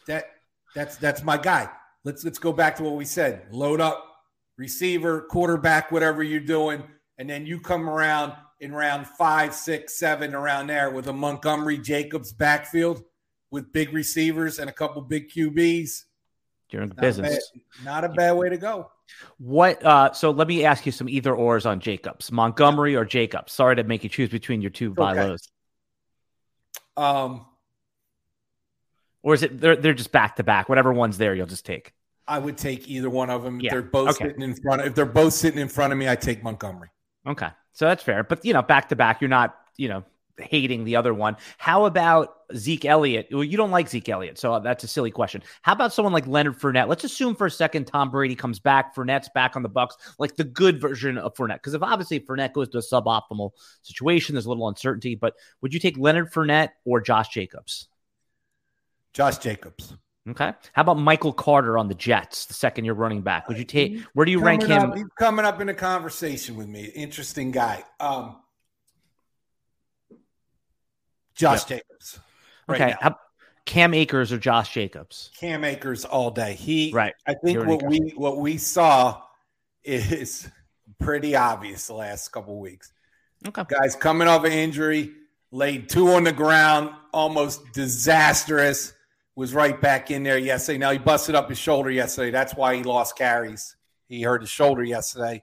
[0.07, 0.27] That
[0.75, 1.71] that's that's my guy.
[2.05, 3.47] Let's let's go back to what we said.
[3.51, 4.14] Load up,
[4.57, 6.83] receiver, quarterback, whatever you're doing,
[7.19, 11.79] and then you come around in round five, six, seven, around there with a Montgomery
[11.79, 13.03] Jacobs backfield
[13.51, 16.05] with big receivers and a couple big QBs.
[16.71, 17.51] You're in the Not a business.
[17.53, 18.91] bad- not a bad way to go.
[19.39, 19.85] What?
[19.85, 23.53] Uh, so let me ask you some either ors on Jacobs, Montgomery or Jacobs.
[23.53, 25.25] Sorry to make you choose between your two buy Okay.
[25.29, 25.49] lows,
[26.97, 27.45] Um,
[29.23, 30.69] or is it they're they're just back to back?
[30.71, 31.93] Whatever one's there, you'll just take.
[32.27, 33.61] I would take either one of them.
[33.61, 33.69] Yeah.
[33.69, 34.29] If they're both Okay.
[34.29, 34.81] sitting in front.
[34.81, 36.89] Of, if they're both sitting in front of me, I take Montgomery.
[37.27, 37.49] Okay.
[37.73, 38.25] So that's fair.
[38.25, 40.05] But, you know, back to back, you're not, you know,
[40.39, 41.37] hating the other one.
[41.59, 43.29] How about Zeke Elliott?
[43.31, 44.39] Well, you don't like Zeke Elliott.
[44.39, 45.43] So that's a silly question.
[45.63, 46.89] How about someone like Leonard Fournette?
[46.89, 48.97] Let's assume for a second Tom Brady comes back.
[48.97, 51.55] Fournette's back on the Bucs, like the good version of Fournette.
[51.57, 53.51] Because if obviously Fournette goes to a suboptimal
[53.83, 55.15] situation, there's a little uncertainty.
[55.15, 57.89] But would you take Leonard Fournette or Josh Jacobs?
[59.13, 59.95] Josh Jacobs.
[60.27, 60.53] Okay.
[60.73, 63.47] How about Michael Carter on the Jets, the second year running back?
[63.49, 64.91] Would you take where do you rank him?
[64.91, 66.85] Up, he's coming up in a conversation with me.
[66.85, 67.85] Interesting guy.
[68.01, 68.37] Um,
[71.35, 72.19] Josh Jacobs.
[72.67, 72.97] right okay.
[73.01, 73.17] How,
[73.67, 75.31] Cam Akers or Josh Jacobs?
[75.39, 76.55] Cam Akers all day.
[76.55, 77.15] He Right.
[77.27, 79.23] I think Here what we we what we saw
[79.83, 80.49] is
[80.99, 82.93] pretty obvious the last couple weeks.
[83.47, 83.63] Okay.
[83.69, 85.13] Guys coming off an injury,
[85.51, 88.94] laid two on the ground, almost disastrous.
[89.37, 90.79] Was right back in there yesterday.
[90.79, 92.31] Now he busted up his shoulder yesterday.
[92.31, 93.75] That's why he lost carries.
[94.09, 95.43] He hurt his shoulder yesterday.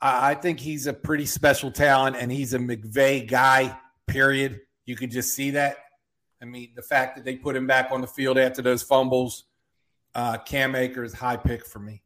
[0.00, 3.76] I, I think he's a pretty special talent, and he's a McVay guy.
[4.06, 4.60] Period.
[4.86, 5.78] You could just see that.
[6.40, 9.44] I mean, the fact that they put him back on the field after those fumbles,
[10.14, 12.03] uh, Cam Akers, high pick for me.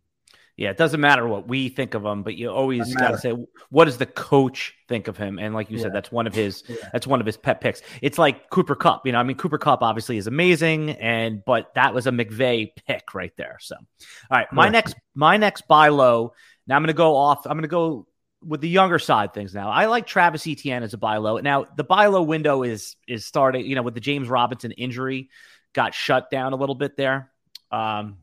[0.58, 3.32] Yeah, it doesn't matter what we think of him, but you always got to say
[3.70, 5.38] what does the coach think of him?
[5.38, 5.84] And like you Yeah.
[5.84, 6.76] said, that's one of his Yeah.
[6.92, 7.80] that's one of his pet picks.
[8.02, 9.18] It's like Cooper Kupp, you know.
[9.18, 13.32] I mean, Cooper Kupp obviously is amazing, and but that was a McVay pick right
[13.36, 13.58] there.
[13.60, 13.84] So, all
[14.32, 14.72] right, my Correct.
[14.72, 16.32] next my next buy low.
[16.66, 17.46] Now I'm going to go off.
[17.46, 18.08] I'm going to go
[18.44, 19.54] with the younger side things.
[19.54, 21.38] Now I like Travis Etienne as a buy low.
[21.38, 23.64] Now the buy low window is is starting.
[23.64, 25.30] You know, with the James Robinson injury,
[25.72, 27.30] got shut down a little bit there.
[27.70, 28.18] Um,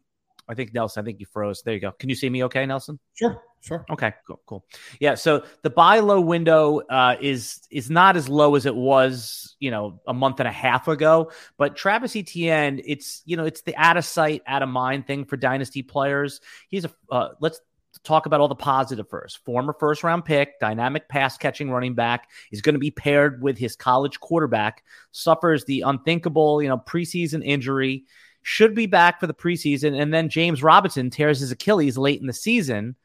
[0.47, 1.01] I think Nelson.
[1.01, 1.61] I think you froze.
[1.63, 1.91] There you go.
[1.91, 2.43] Can you see me?
[2.43, 2.99] Okay, Nelson.
[3.13, 3.85] Sure, sure.
[3.89, 4.65] Okay, cool, cool.
[4.99, 9.55] Yeah, so the buy low window uh, is is not as low as it was,
[9.59, 11.31] you know, a month and a half ago.
[11.57, 15.25] But Travis Etienne, it's you know, it's the out of sight, out of mind thing
[15.25, 16.41] for dynasty players.
[16.69, 17.59] He's a uh, let's
[18.03, 19.43] talk about all the positive first.
[19.45, 23.57] Former first round pick, dynamic pass catching running back is going to be paired with
[23.57, 24.83] his college quarterback.
[25.11, 28.05] Suffers the unthinkable, you know, preseason injury.
[28.47, 32.27] Should be back for the preseason, and then James Robinson tears his Achilles late in
[32.27, 32.95] the season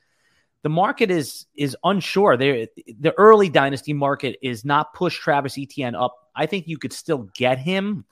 [0.62, 2.36] the market is is unsure.
[2.36, 2.66] There,
[2.98, 6.14] the early dynasty market is not push Travis Etienne up.
[6.34, 8.04] I think you could still get him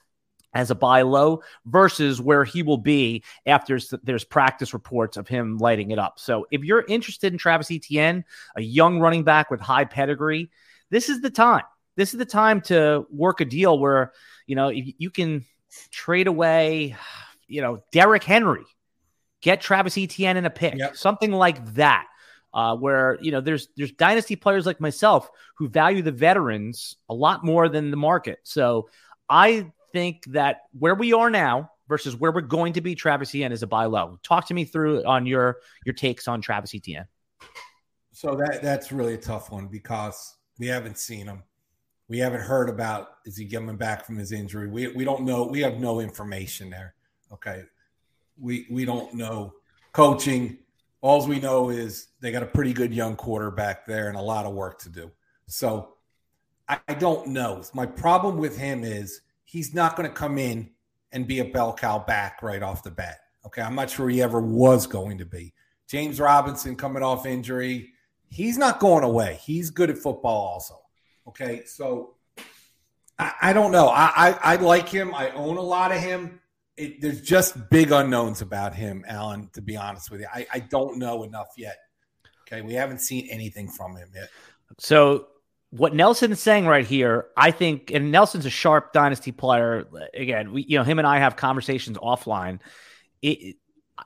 [0.53, 5.57] as a buy low versus where he will be after there's practice reports of him
[5.59, 6.17] lighting it up.
[6.17, 10.49] So if you're interested in Travis Etienne, a young running back with high pedigree,
[10.89, 11.63] this is the time.
[11.97, 14.13] This is the time to work a deal where
[14.47, 15.45] you know you can
[15.91, 16.95] trade away,
[17.47, 18.65] you know, Derrick Henry,
[19.41, 20.95] get Travis Etienne in a pick, Yep.
[20.95, 22.07] something like that
[22.53, 27.13] uh, where you know there's there's dynasty players like myself who value the veterans a
[27.13, 28.39] lot more than the market.
[28.43, 28.89] So
[29.29, 33.51] I think that where we are now versus where we're going to be, Travis Etienne
[33.51, 34.19] is a buy low.
[34.23, 37.05] Talk to me through on your your takes on Travis Etienne.
[38.11, 41.43] So that that's really a tough one because we haven't seen him.
[42.09, 44.67] We haven't heard about is he coming back from his injury.
[44.67, 45.43] We we don't know.
[45.43, 46.95] We have no information there.
[47.31, 47.63] Okay,
[48.39, 49.53] we we don't know
[49.93, 50.57] coaching.
[51.01, 54.45] All we know is they got a pretty good young quarterback there and a lot
[54.45, 55.11] of work to do.
[55.47, 55.93] So
[56.67, 57.63] I, I don't know.
[57.73, 60.71] My problem with him is he's not going to come in
[61.11, 63.19] and be a bell cow back right off the bat.
[63.45, 65.53] Okay, I'm not sure he ever was going to be.
[65.87, 67.93] James Robinson coming off injury,
[68.29, 69.39] he's not going away.
[69.41, 70.75] He's good at football also.
[71.29, 72.15] Okay, so
[73.17, 73.87] I, I don't know.
[73.87, 75.13] I, I I like him.
[75.13, 76.39] I own a lot of him.
[76.75, 79.49] It, there's just big unknowns about him, Alan.
[79.53, 81.77] To be honest with you, I, I don't know enough yet.
[82.47, 84.29] Okay, we haven't seen anything from him yet.
[84.79, 85.27] So
[85.69, 89.87] what Nelson is saying right here, I think, and Nelson's a sharp dynasty player.
[90.15, 92.59] Again, we, you know, him and I have conversations offline.
[93.21, 93.57] It,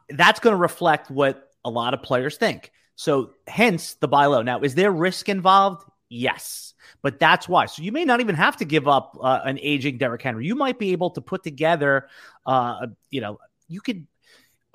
[0.09, 2.71] that's going to reflect what a lot of players think.
[2.95, 4.41] So hence the buy low.
[4.41, 5.87] Now, is there risk involved?
[6.13, 6.73] Yes.
[7.01, 7.65] But that's why.
[7.65, 10.45] So you may not even have to give up uh, an aging Derrick Henry.
[10.45, 12.07] You might be able to put together,
[12.45, 14.07] uh, you know, you could.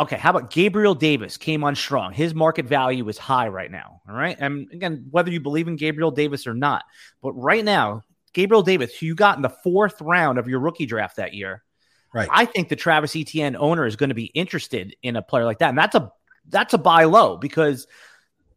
[0.00, 2.12] Okay, how about Gabriel Davis came on strong?
[2.12, 4.00] His market value is high right now.
[4.08, 4.36] All right.
[4.38, 6.84] And again, whether you believe in Gabriel Davis or not,
[7.20, 10.86] but right now, Gabriel Davis, who you got in the fourth round of your rookie
[10.86, 11.64] draft that year,
[12.12, 12.28] Right.
[12.30, 15.58] I think the Travis Etienne owner is going to be interested in a player like
[15.58, 15.70] that.
[15.70, 16.10] And that's a
[16.48, 17.86] that's a buy low because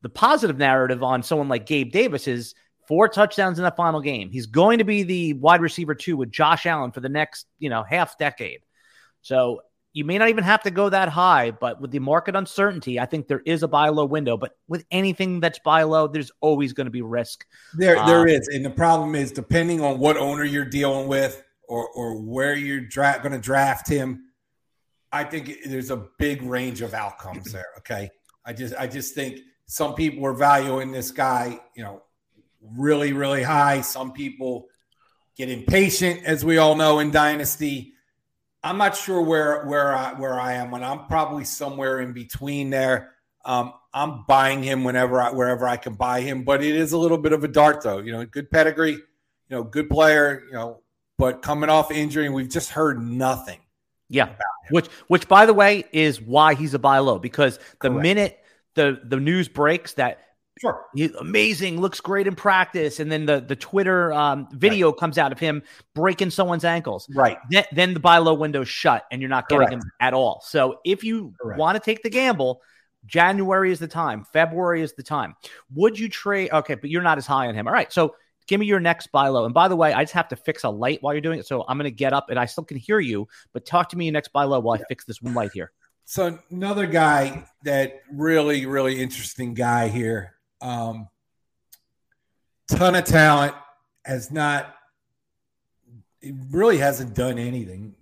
[0.02, 2.56] the positive narrative on someone like Gabe Davis is
[2.92, 4.30] four touchdowns in the final game.
[4.30, 7.70] He's going to be the wide receiver two with Josh Allen for the next, you
[7.70, 8.60] know, half decade.
[9.22, 9.62] So
[9.94, 13.06] you may not even have to go that high, but with the market uncertainty, I
[13.06, 14.36] think there is a buy low window.
[14.36, 17.46] But with anything that's buy low, there's always going to be risk.
[17.76, 21.42] There, Uh, there is, and the problem is depending on what owner you're dealing with
[21.70, 24.26] or or where you're dra- going to draft him.
[25.14, 27.68] I think there's a big range of outcomes there.
[27.78, 28.10] Okay,
[28.46, 32.02] I just I just think some people are valuing this guy, you know,
[32.76, 33.82] really really high.
[33.82, 34.68] Some people
[35.36, 37.94] get impatient, as we all know in dynasty.
[38.64, 42.70] I'm not sure where where I where I am, and I'm probably somewhere in between
[42.70, 43.14] there.
[43.44, 46.98] Um, I'm buying him whenever I, wherever I can buy him, but it is a
[46.98, 47.98] little bit of a dart, though.
[47.98, 49.02] You know, good pedigree, you
[49.50, 50.82] know, good player, you know,
[51.18, 53.60] but coming off injury, we've just heard nothing.
[54.10, 54.36] Yeah,
[54.70, 58.04] which which by the way is why he's a buy low because the Correct.
[58.04, 58.40] minute
[58.76, 60.20] the the news breaks that
[60.60, 60.86] Sure.
[60.94, 63.00] He's amazing, looks great in practice.
[63.00, 65.00] And then the, the Twitter um, video right.
[65.00, 65.64] comes out of him
[65.96, 67.08] breaking someone's ankles.
[67.16, 67.38] Right.
[67.50, 69.84] Then, then the buy low window shut and you're not getting Correct.
[69.84, 70.44] him at all.
[70.46, 72.62] So if you want to take the gamble,
[73.06, 75.36] January is the time, February is the time.
[75.74, 76.52] Would you trade?
[76.52, 77.68] Okay, but you're not as high on him.
[77.68, 77.92] All right.
[77.92, 78.16] So
[78.48, 79.46] give me your next buy low.
[79.46, 81.48] And by the way, I just have to fix a light while you're doing it.
[81.48, 83.98] So I'm going to get up and I still can hear you, but talk to
[83.98, 84.84] me your next buy low while yeah.
[84.84, 85.72] I fix this one light here.
[86.06, 91.08] So another guy that really, really interesting guy here um,
[92.68, 93.56] ton of talent,
[94.06, 94.74] has not,
[96.22, 97.96] it really hasn't done anything.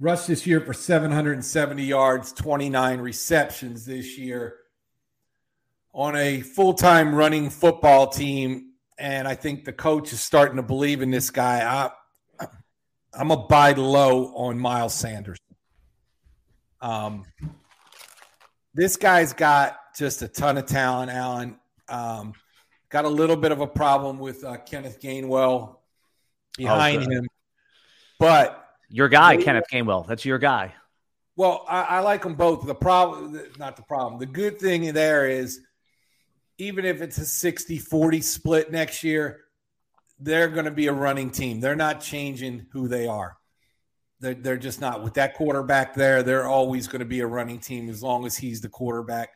[0.00, 4.56] Rush this year for 770 yards, 29 receptions this year
[5.92, 8.72] on a full time running football team.
[8.98, 11.90] And I think the coach is starting to believe in this guy.
[12.40, 12.46] I,
[13.12, 15.38] I'm a buy low on Miles Sanders.
[16.80, 17.24] Um,
[18.74, 21.58] this guy's got just a ton of talent, Alan.
[21.88, 22.34] Um,
[22.90, 25.76] got a little bit of a problem with uh, Kenneth Gainwell
[26.56, 27.28] behind oh, him,
[28.18, 30.74] but your guy, Kenneth Gainwell, that's your guy.
[31.36, 32.66] Well, I, I, like them both.
[32.66, 34.18] The problem, not the problem.
[34.18, 35.60] The good thing there is,
[36.58, 39.44] even if it's a 60 40 split next year,
[40.18, 41.60] they're going to be a running team.
[41.60, 43.36] They're not changing who they are.
[44.18, 45.04] They're, they're just not.
[45.04, 48.36] With that quarterback there, they're always going to be a running team as long as
[48.36, 49.30] he's the quarterback.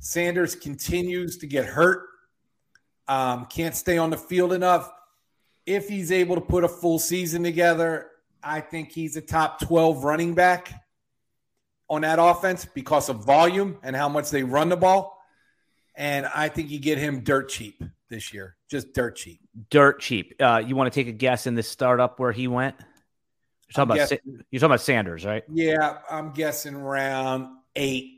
[0.00, 2.06] Sanders continues to get hurt,
[3.08, 4.90] um, can't stay on the field enough.
[5.66, 8.10] If he's able to put a full season together,
[8.42, 10.72] I think he's a top 12 running back
[11.90, 15.18] on that offense because of volume and how much they run the ball.
[15.94, 19.40] And I think you get him dirt cheap this year, just dirt cheap.
[19.70, 20.34] Dirt cheap.
[20.40, 22.76] Uh, you want to take a guess in this startup where he went?
[23.68, 24.10] You're talking, about,
[24.50, 25.42] you're talking about Sanders, right?
[25.52, 28.17] Yeah, I'm guessing round eight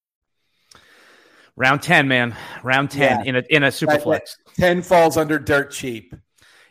[1.61, 2.35] Round 10, man.
[2.63, 3.23] Round 10 Yeah.
[3.29, 4.35] in a in a super That- flex.
[4.55, 6.15] Ten falls under dirt cheap.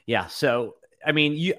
[0.04, 0.26] Yeah.
[0.26, 0.74] So
[1.06, 1.54] I mean, you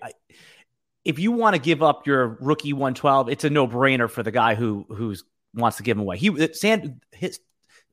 [1.06, 4.32] if you want to give up your rookie 112, it's a no brainer for the
[4.32, 5.24] guy who who's
[5.56, 6.18] wants to give him away.
[6.18, 7.40] He Sand his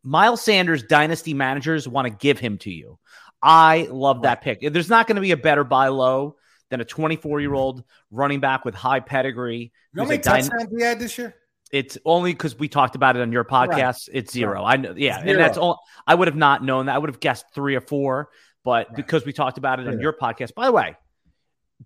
[0.03, 2.99] Miles Sanders dynasty managers want to give him to you.
[3.41, 4.61] I love that pick.
[4.73, 6.35] There's not going to be a better buy low
[6.71, 9.59] than a 24 year old running back with high pedigree.
[9.59, 11.37] You know how many touchdowns we had this year?
[11.73, 14.09] It's only because we talked about it on your podcast.
[14.13, 14.65] It's zero.
[14.65, 14.95] I know.
[14.97, 15.31] Yeah, Zero.
[15.33, 15.81] and that's all.
[16.07, 16.95] I would have not known that.
[16.95, 18.31] I would have guessed three or four,
[18.65, 18.97] but Right.
[18.97, 20.55] because we talked about it on your podcast.
[20.55, 20.97] By the way,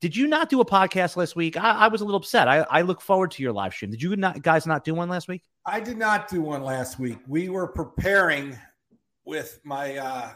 [0.00, 1.56] did you not do a podcast last week?
[1.56, 2.48] I, I was a little upset.
[2.48, 3.90] I, I look forward to your live stream.
[3.90, 5.42] Did you not guys not do one last week?
[5.66, 7.18] I did not do one last week.
[7.28, 8.56] We were preparing
[9.24, 10.30] with my uh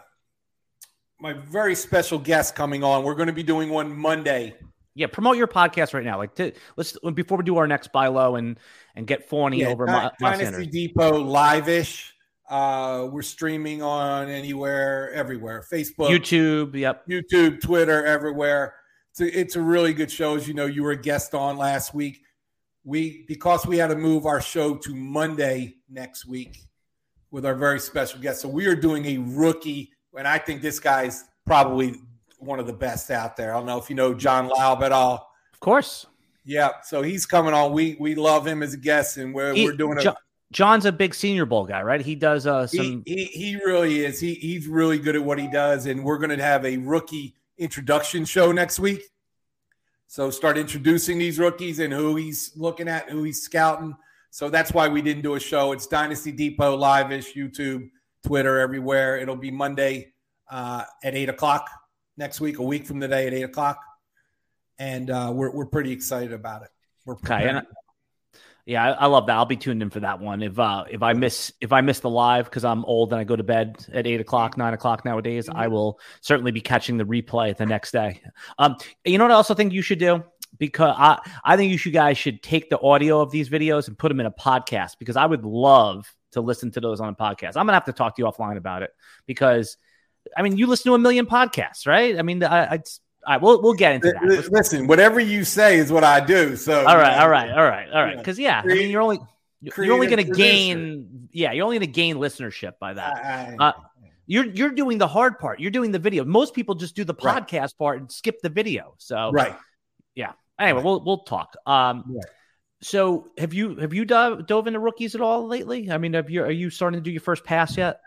[1.19, 3.03] my very special guest coming on.
[3.03, 4.55] We're going to be doing one Monday.
[4.97, 6.17] Yeah, promote your podcast right now.
[6.17, 8.59] Like, to, let's before we do our next buy low and
[8.95, 10.67] and get Fawny Yeah, over my, Dynasty.
[10.67, 12.15] Depot live-ish.
[12.49, 15.63] Uh, we're streaming on anywhere, everywhere.
[15.71, 16.75] Facebook, YouTube.
[16.75, 17.07] Yep.
[17.09, 18.75] YouTube, Twitter, everywhere.
[19.11, 20.35] It's a, it's a really good show.
[20.35, 22.23] As you know, you were a guest on last week.
[22.83, 26.61] We because we had to move our show to Monday next week
[27.31, 28.41] with our very special guest.
[28.41, 31.97] So we are doing a rookie, and I think this guy's probably
[32.39, 33.55] one of the best out there.
[33.55, 35.33] I don't know if you know John Laub at all.
[35.53, 36.07] Of course.
[36.45, 37.73] Yeah, so he's coming on.
[37.73, 40.15] We we love him as a guest, and we're He- we're doing a Jo-
[40.53, 42.01] John's a big Senior Bowl guy, right?
[42.01, 43.03] He does uh, some.
[43.05, 44.21] he, he he really is.
[44.21, 47.35] He he's really good at what he does, and we're going to have a rookie
[47.59, 49.03] introduction show next week.
[50.07, 53.97] So start introducing these rookies and who he's looking at, who he's scouting.
[54.31, 55.73] So that's why we didn't do a show.
[55.73, 57.91] It's Dynasty Depot live-ish, YouTube,
[58.25, 59.17] Twitter, everywhere.
[59.19, 60.13] It'll be Monday
[60.49, 61.69] uh, at eight o'clock
[62.17, 63.79] next week, a week from today at eight o'clock,
[64.79, 66.69] and uh, we're we're pretty excited about it.
[67.05, 67.57] We're Okay, preparing.
[67.57, 67.67] and
[68.67, 69.35] Yeah, I, I love that.
[69.37, 70.43] I'll be tuned in for that one.
[70.43, 73.25] If uh if I miss if I miss the live because I'm old and I
[73.25, 77.05] go to bed at eight o'clock, nine o'clock nowadays, I will certainly be catching the
[77.05, 78.21] replay the next day.
[78.59, 80.25] Um, you know what I also think you should do
[80.59, 83.97] because I I think you should guys should take the audio of these videos and
[83.97, 87.15] put them in a podcast because I would love to listen to those on a
[87.15, 87.51] podcast.
[87.57, 88.91] I'm gonna have to talk to you offline about it
[89.27, 89.77] because
[90.37, 92.19] I mean you listen to a million podcasts, right?
[92.19, 92.75] I mean I, I
[93.27, 94.49] all right, we'll we'll get into that.
[94.53, 96.55] Listen, whatever you say is what I do.
[96.57, 98.17] So all right, all right, all right, all right.
[98.17, 99.19] Because yeah, I mean, you're only
[99.61, 103.17] you're only going to gain yeah, you're only going to gain listenership by that.
[103.17, 103.73] I- Uh,
[104.29, 105.61] You're you're doing the hard part.
[105.61, 106.25] You're doing the video.
[106.25, 107.47] Most people just do the Right.
[107.47, 108.95] podcast part and skip the video.
[108.99, 109.57] So right.
[110.15, 110.33] Yeah.
[110.59, 111.55] Anyway, we'll we'll talk.
[111.67, 112.25] Um, Right.
[112.83, 115.91] so have you have you dove, dove into rookies at all lately?
[115.91, 118.01] I mean, have you are you starting to do your first pass yet?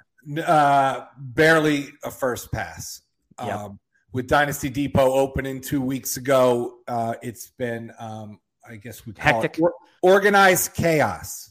[0.46, 3.02] Uh, barely a first pass.
[3.44, 3.56] Yep.
[3.56, 3.80] Um,
[4.12, 9.42] with Dynasty Depot opening two weeks ago, uh, it's been, um, I guess we call
[9.42, 9.58] Hectic.
[9.58, 11.48] it or- organized chaos.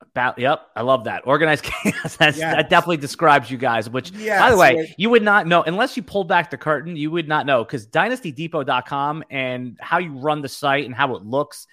[0.00, 2.16] About yep, I love that organized chaos.
[2.16, 2.54] That's, Yes.
[2.56, 3.90] That definitely describes you guys.
[3.90, 4.40] Which Yeah.
[4.40, 7.10] By the way, it- you would not know unless you pulled back the curtain, you
[7.10, 11.66] would not know because dynastydepot.com and how you run the site and how it looks,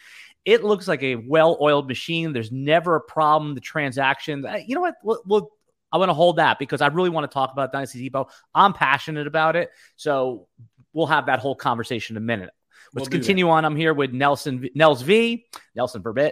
[0.43, 2.33] it looks like a well oiled machine.
[2.33, 3.55] There's never a problem.
[3.55, 4.95] The transactions, you know what?
[5.03, 5.51] We'll, we'll,
[5.95, 8.27] I want to hold that because I really want to talk about Dynasty Depot.
[8.53, 9.69] I'm passionate about it.
[9.95, 10.47] So
[10.91, 12.49] we'll have that whole conversation in a minute.
[12.93, 13.15] Let's that.
[13.15, 13.63] continue on.
[13.63, 16.31] I'm here with Nelson V- Nels V, Nelson Verbit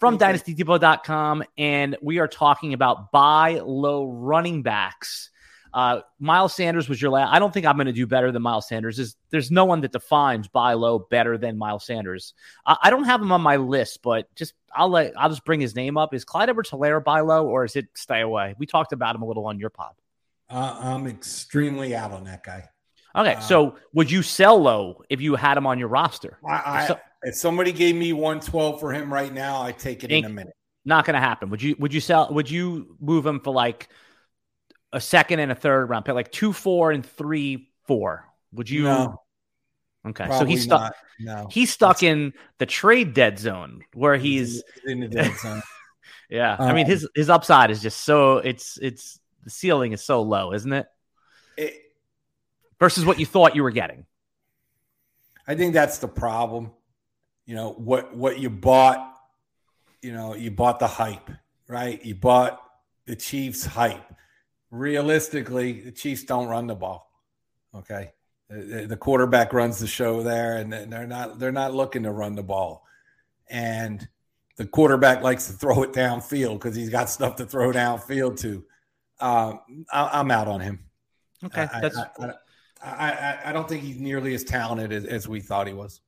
[0.00, 0.24] from Okay.
[0.24, 5.28] dynastydepot.com, and we are talking about buy low running backs.
[5.74, 7.32] Uh, Miles Sanders was your last.
[7.32, 8.96] I don't think I'm going to do better than Miles Sanders.
[8.96, 12.32] There's, there's no one that defines buy low better than Miles Sanders.
[12.64, 15.60] I, I don't have him on my list, but just I'll let I'll just bring
[15.60, 16.14] his name up.
[16.14, 18.54] Is Clyde Edwards Helaire buy low or is it stay away?
[18.56, 19.94] We talked about him a little on your pod.
[20.48, 22.68] Uh, I'm extremely out on that guy.
[23.16, 26.38] Okay, Uh, so would you sell low if you had him on your roster?
[26.48, 26.52] I,
[26.88, 30.28] I, if somebody gave me 112 for him right now, I take it in a
[30.28, 30.54] minute.
[30.84, 31.50] Not going to happen.
[31.50, 31.74] Would you?
[31.80, 32.28] Would you sell?
[32.32, 33.88] Would you move him for like
[34.94, 38.26] a second and a third round pick, like two, four, and three, four?
[38.52, 38.84] Would you?
[38.84, 39.20] No,
[40.06, 40.94] Okay, so probably he's stuck.
[41.18, 44.62] No, He's stuck in the trade dead zone where he's.
[44.86, 45.62] in the dead zone.
[46.30, 50.02] Yeah, I mean Um, his his upside is just so it's it's the ceiling is
[50.02, 50.86] so low, isn't it?
[51.56, 51.74] It,
[52.80, 54.06] Versus what you thought you were getting.
[55.46, 56.72] I think that's the problem.
[57.44, 59.14] You know what what you bought.
[60.00, 61.30] You know you bought the hype,
[61.68, 62.02] right?
[62.04, 62.58] You bought
[63.06, 64.02] the Chiefs hype.
[64.74, 67.08] Realistically, the Chiefs don't run the ball.
[67.76, 68.10] Okay,
[68.50, 72.42] the, quarterback runs the show there, and they're not they're not looking to run the
[72.42, 72.84] ball,
[73.48, 74.06] and
[74.56, 78.64] the quarterback likes to throw it downfield because he's got stuff to throw downfield to.
[79.20, 79.54] Uh,
[79.92, 80.80] I, am out on him.
[81.44, 81.96] Okay, I, that's.
[81.96, 82.32] I,
[82.82, 86.00] I, I, don't think he's nearly as talented as, as we thought he was.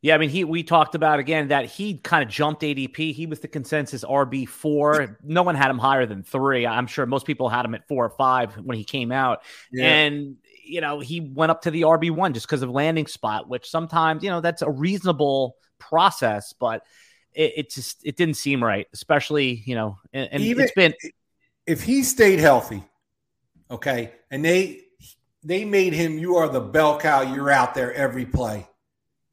[0.00, 3.12] Yeah, I mean, he we talked about again that he kind of jumped ADP.
[3.12, 5.18] He was the consensus RB four.
[5.24, 6.66] No one had him higher than three.
[6.66, 9.42] I'm sure most people had him at four or five when he came out,
[9.72, 9.86] yeah.
[9.86, 13.48] and you know he went up to the RB one just because of landing spot,
[13.48, 16.84] which sometimes you know that's a reasonable process, but
[17.32, 20.94] it, it just it didn't seem right, especially you know, and, and Even it's been
[21.66, 22.84] if he stayed healthy,
[23.68, 24.82] okay, and they
[25.42, 28.68] they made him you are the bell cow, you're out there every play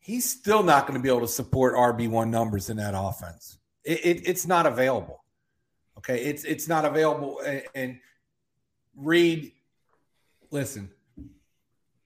[0.06, 3.58] he's still not going to be able to support RB1 numbers in that offense.
[3.84, 5.24] It, it, it's not available.
[5.98, 6.26] Okay.
[6.26, 7.40] It's, it's not available.
[7.40, 8.00] And, and
[8.96, 9.54] Reid,
[10.52, 10.92] listen,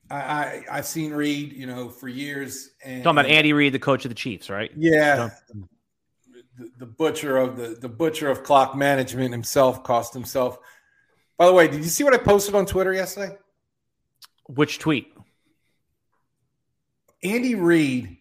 [0.09, 2.69] I, I, I've seen Reid, you know, for years.
[2.85, 4.71] And, Talking about Andy Reid, the coach of the Chiefs, right?
[4.77, 5.31] Yeah.
[6.57, 10.57] The, the butcher of the, the butcher of clock management himself cost himself.
[11.37, 13.35] By the way, did you see what I posted on Twitter yesterday?
[14.47, 15.13] Which tweet?
[17.23, 18.17] Andy Reid,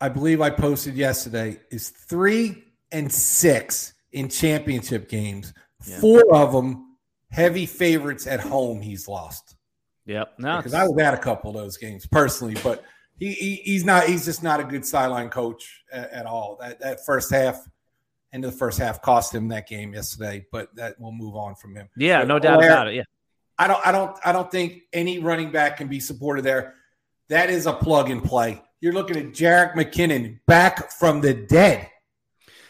[0.00, 5.52] I believe I posted yesterday, is three and six in championship games.
[5.86, 6.00] Yeah.
[6.00, 6.96] Four of them
[7.30, 8.80] heavy favorites at home.
[8.80, 9.56] He's lost.
[10.06, 10.34] Yep.
[10.38, 12.84] No, because I was at a couple of those games personally, but
[13.18, 14.04] he, he, he's not.
[14.04, 16.58] He's just not a good sideline coach at, at, all.
[16.60, 17.68] That that first half,
[18.32, 20.44] end of the first half, cost him that game yesterday.
[20.50, 21.88] But that will move on from him.
[21.96, 22.94] Yeah, but no doubt about it.
[22.94, 23.04] Yeah.
[23.58, 23.86] I don't.
[23.86, 24.16] I don't.
[24.24, 26.74] I don't think any running back can be supported there.
[27.28, 28.62] That is a plug and play.
[28.80, 31.88] You're looking at Jerick McKinnon back from the dead.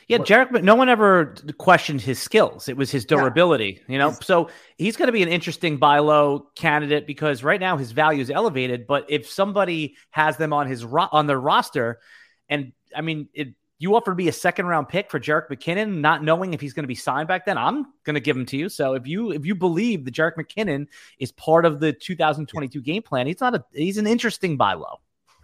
[0.08, 2.68] Yeah, Jerick, no one ever questioned his skills.
[2.68, 3.92] It was his durability, yeah.
[3.92, 4.12] you know?
[4.20, 8.20] So he's going to be an interesting buy low candidate because right now his value
[8.20, 8.86] is elevated.
[8.86, 12.00] But if somebody has them on his ro- on their roster,
[12.48, 16.22] and I mean, it, you offered me a second round pick for Jerick McKinnon, not
[16.22, 18.56] knowing if he's going to be signed back then, I'm going to give him to
[18.56, 18.68] you.
[18.68, 20.86] So if you if you believe that Jerick McKinnon
[21.18, 25.00] is part of the 2022 game plan, he's not a he's an interesting buy low.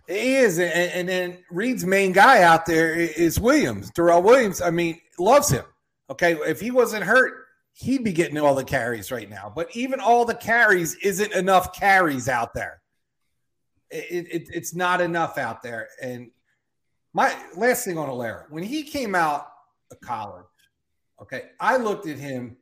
[0.07, 3.91] He is, and, and then Reid's main guy out there is Williams.
[3.91, 5.65] Darrel Williams, I mean, loves him.
[6.09, 9.53] Okay, if he wasn't hurt, he'd be getting all the carries right now.
[9.55, 12.81] But even all the carries isn't enough carries out there.
[13.91, 16.31] It, it, it's not enough out there, and
[17.13, 19.49] my last thing on Helaire, when he came out
[19.91, 20.45] of college,
[21.23, 22.57] okay, I looked at him.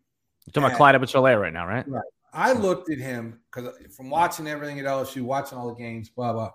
[0.46, 1.88] You're talking at, about Clyde Edwards-Helaire right now, right?
[1.88, 2.02] Right.
[2.32, 6.32] I looked at him because from watching everything at LSU, watching all the games, blah
[6.32, 6.52] blah.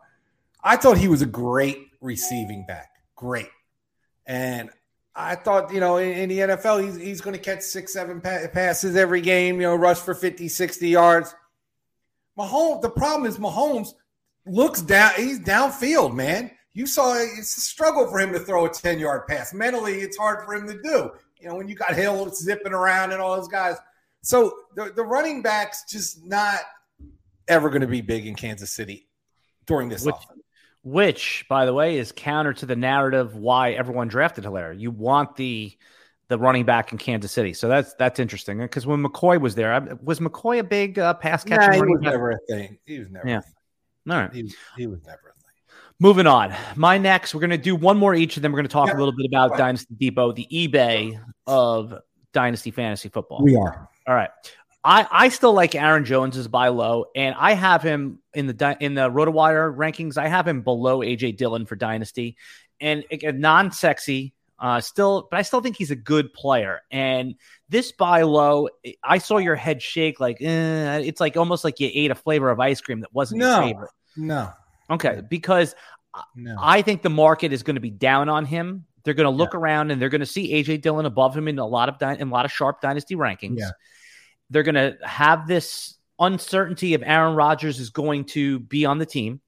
[0.63, 3.49] I thought he was a great receiving back, great,
[4.27, 4.69] and
[5.15, 8.21] I thought, you know, in, in the NFL, he's, he's going to catch six, seven
[8.21, 11.35] pa- passes every game, you know, rush for 50, 60 yards.
[12.39, 13.89] Mahomes, the problem is Mahomes
[14.45, 18.69] looks down, he's downfield, man you saw it's a struggle for him to throw a
[18.69, 19.53] 10 yard pass.
[19.53, 21.11] Mentally, it's hard for him to do.
[21.39, 23.78] You know, when you got Hill zipping around and all those guys.
[24.22, 26.59] So the, the running backs just not
[27.47, 29.07] ever going to be big in Kansas City
[29.65, 30.41] during this which, offense.
[30.84, 34.80] Which, by the way, is counter to the narrative why everyone drafted Helaire.
[34.80, 35.76] You want the
[36.28, 37.53] the running back in Kansas City.
[37.53, 41.43] So that's that's interesting because when McCoy was there, was McCoy a big uh, pass
[41.43, 41.72] catcher?
[41.72, 42.78] Nah, he was never a thing.
[42.86, 43.28] He was never.
[43.28, 43.41] Yeah.
[44.09, 44.34] All right.
[44.34, 45.30] He was, he was never
[46.02, 46.56] Moving on.
[46.76, 48.88] My next, we're going to do one more each, and then we're going to talk
[48.88, 48.95] yeah.
[48.95, 51.93] a little bit about Dynasty Depot, the eBay of
[52.34, 53.43] Dynasty Fantasy Football.
[53.43, 53.88] We are.
[54.08, 54.32] All right.
[54.84, 58.78] I, I still like Aaron Jones as buy low, and I have him in the
[58.80, 60.18] in the RotoWire rankings.
[60.18, 62.36] I have him below AJ Dillon for Dynasty,
[62.80, 66.82] and non sexy, uh, still, but I still think he's a good player.
[66.89, 67.36] And
[67.70, 68.70] this buy low,
[69.04, 72.49] I saw your head shake like eh, it's like almost like you ate a flavor
[72.49, 73.91] of ice cream that wasn't no, your favorite.
[74.18, 74.52] No,
[74.91, 75.73] Okay, because
[76.35, 76.55] no.
[76.59, 78.85] I think the market is going to be down on him.
[79.03, 79.59] They're going to look yeah.
[79.59, 82.15] around and they're going to see AJ Dillon above him in a lot of di-
[82.15, 83.59] in a lot of sharp dynasty rankings.
[83.59, 83.71] Yeah.
[84.49, 89.05] They're going to have this uncertainty of Aaron Rodgers is going to be on the
[89.05, 89.41] team,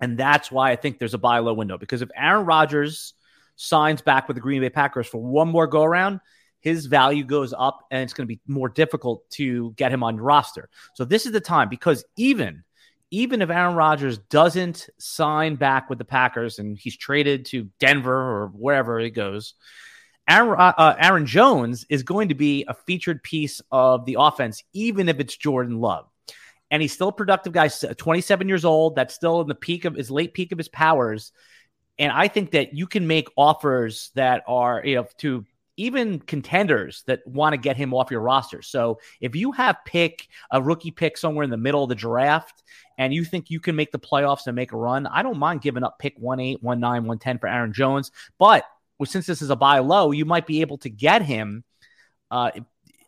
[0.00, 3.14] and that's why I think there's a buy low window because if Aaron Rodgers
[3.56, 6.20] signs back with the Green Bay Packers for one more go around,
[6.60, 10.16] his value goes up and it's going to be more difficult to get him on
[10.16, 10.68] your roster.
[10.94, 12.64] So this is the time because even
[13.12, 18.10] even if Aaron Rodgers doesn't sign back with the Packers and he's traded to Denver
[18.10, 19.52] or wherever he goes,
[20.26, 24.64] Aaron, uh, uh, Aaron Jones is going to be a featured piece of the offense,
[24.72, 26.06] even if it's Jordan Love.
[26.70, 28.96] And he's still a productive guy, 27 years old.
[28.96, 31.32] That's still in the peak of his late peak of his powers.
[31.98, 35.44] And I think that you can make offers that are, you know, to
[35.76, 38.62] even contenders that want to get him off your roster.
[38.62, 42.62] So if you have pick a rookie pick somewhere in the middle of the draft
[42.98, 45.62] and you think you can make the playoffs and make a run, I don't mind
[45.62, 48.10] giving up pick 1 8, 1 9, 1 10 for Aaron Jones.
[48.38, 48.64] But
[49.04, 51.64] since this is a buy low, you might be able to get him.
[52.30, 52.50] Uh,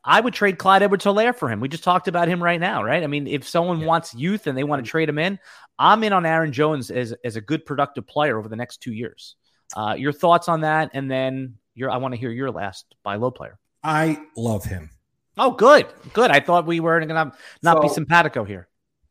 [0.04, 1.60] I would trade Clyde Edwards Helaire for him.
[1.60, 3.02] We just talked about him right now, right?
[3.02, 3.86] I mean, if someone yeah.
[3.86, 5.38] wants youth and they want to trade him in,
[5.78, 8.92] I'm in on Aaron Jones as, as a good productive player over the next two
[8.92, 9.36] years.
[9.74, 10.90] Uh, your thoughts on that?
[10.92, 13.58] And then your I want to hear your last buy low player.
[13.82, 14.90] I love him.
[15.36, 16.30] Oh, good, good.
[16.30, 18.68] I thought we were going to not so, be simpatico here.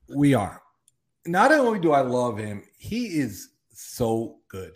[0.07, 0.61] We are.
[1.26, 4.74] Not only do I love him, he is so good.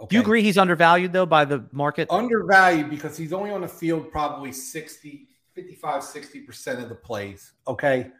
[0.00, 0.08] Okay?
[0.08, 2.08] Do you agree he's undervalued though by the market?
[2.10, 7.52] Undervalued because he's only on the field probably 60, 55, 60% of the plays.
[7.66, 8.10] Okay.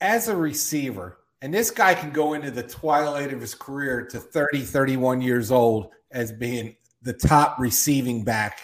[0.00, 4.18] As a receiver, and this guy can go into the twilight of his career to
[4.18, 8.60] 30, 31 years old as being the top receiving back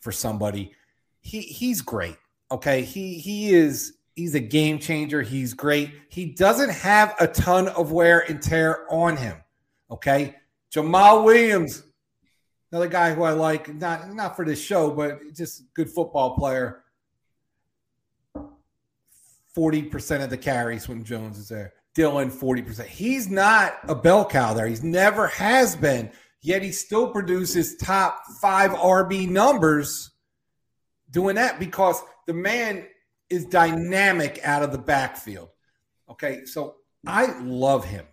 [0.00, 0.72] for somebody.
[1.20, 2.16] He he's great.
[2.50, 2.82] Okay.
[2.82, 5.22] He he is he's a game changer.
[5.22, 5.90] He's great.
[6.08, 9.36] He doesn't have a ton of wear and tear on him.
[9.90, 10.36] Okay.
[10.74, 11.82] Jamaal Williams,
[12.70, 16.82] another guy who I like, not not for this show, but just good football player.
[19.56, 21.74] 40% of the carries when Jones is there.
[21.94, 22.86] Dillon, 40%.
[22.86, 24.66] He's not a bell cow there.
[24.66, 26.10] He's never has been
[26.42, 30.10] yet he still produces top five RB numbers
[31.10, 32.86] doing that because the man
[33.30, 35.48] is dynamic out of the backfield.
[36.10, 36.76] Okay, so
[37.06, 38.04] I love him.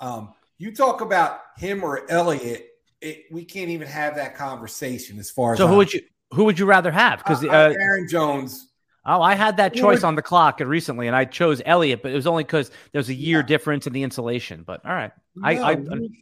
[0.00, 2.66] Um, you talk about him or Elliott,
[3.00, 5.58] it, we can't even have that conversation as far as.
[5.58, 6.00] So who would you
[6.32, 7.18] who would you rather have?
[7.18, 8.68] Because uh, Aaron Jones
[9.08, 12.16] Oh, I had that choice on the clock recently, and I chose Elliott, but it
[12.16, 13.46] was only because there's a year yeah.
[13.46, 14.64] difference in the insulation.
[14.66, 15.78] But all right, no, I, I,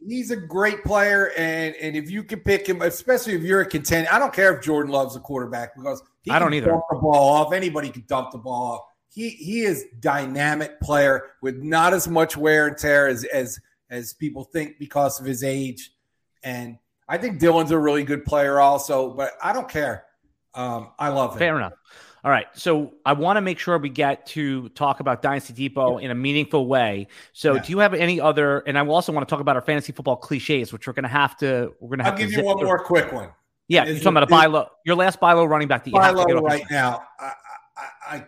[0.07, 3.65] he's a great player, and and if you can pick him, especially if you're a
[3.65, 6.67] contender, I don't care if Jordan Love's a quarterback because I don't either.
[6.67, 7.53] Dump the ball off.
[7.53, 8.81] Anybody can dump the ball off.
[9.09, 13.59] He he is dynamic player with not as much wear and tear as as
[13.89, 15.91] as people think because of his age,
[16.43, 16.77] and
[17.09, 19.11] I think Dillon's a really good player also.
[19.11, 20.05] But I don't care.
[20.53, 21.39] Um, I love him.
[21.39, 21.73] Fair enough.
[22.25, 22.47] All right.
[22.55, 26.15] So I want to make sure we get to talk about Dynasty Depot in a
[26.15, 27.07] meaningful way.
[27.33, 27.61] So yeah.
[27.61, 28.61] do you have any other?
[28.61, 31.09] And I also want to talk about our fantasy football cliches, which we're going to
[31.09, 31.75] have to.
[31.79, 32.05] We're going to.
[32.07, 32.65] I'll give you one through.
[32.65, 33.29] more quick one.
[33.67, 34.69] Yeah, is you're talking about a buy low.
[34.87, 37.03] Your last buy low running back that you buy low right now.
[37.19, 37.31] I,
[37.77, 38.25] I, I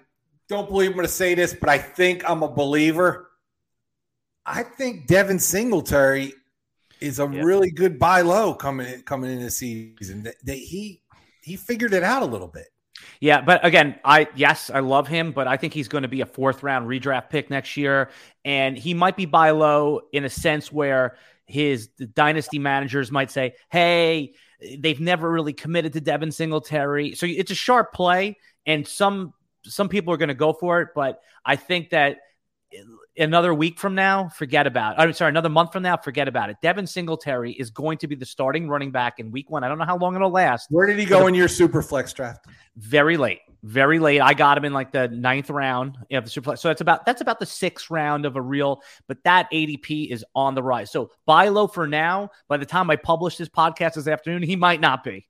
[0.47, 3.31] don't believe I'm going to say this, but I think I'm a believer.
[4.45, 6.33] I think Devin Singletary
[7.01, 7.41] is a yeah.
[7.41, 10.21] really good buy low coming coming in this season.
[10.21, 11.01] That, that he
[11.41, 12.67] he figured it out a little bit.
[13.19, 16.21] Yeah, but again, I yes, I love him, but I think he's going to be
[16.21, 18.09] a fourth round redraft pick next year,
[18.45, 23.55] and he might be buy low in a sense where his dynasty managers might say,
[23.69, 24.33] "Hey,
[24.79, 29.33] they've never really committed to Devin Singletary," so it's a sharp play, and some
[29.63, 32.17] some people are going to go for it, but I think that
[33.17, 35.01] another week from now, forget about it.
[35.01, 36.57] I'm sorry, another month from now, forget about it.
[36.61, 39.63] Devin Singletary is going to be the starting running back in week one.
[39.63, 40.67] I don't know how long it'll last.
[40.69, 42.45] Where did he go in your super flex draft?
[42.75, 43.39] Very late.
[43.63, 44.21] Very late.
[44.21, 46.61] I got him in like the ninth round of the super flex.
[46.61, 50.23] So that's about that's about the sixth round of a real, but that ADP is
[50.35, 50.91] on the rise.
[50.91, 52.29] So buy low for now.
[52.47, 55.27] By the time I publish this podcast this afternoon, he might not be.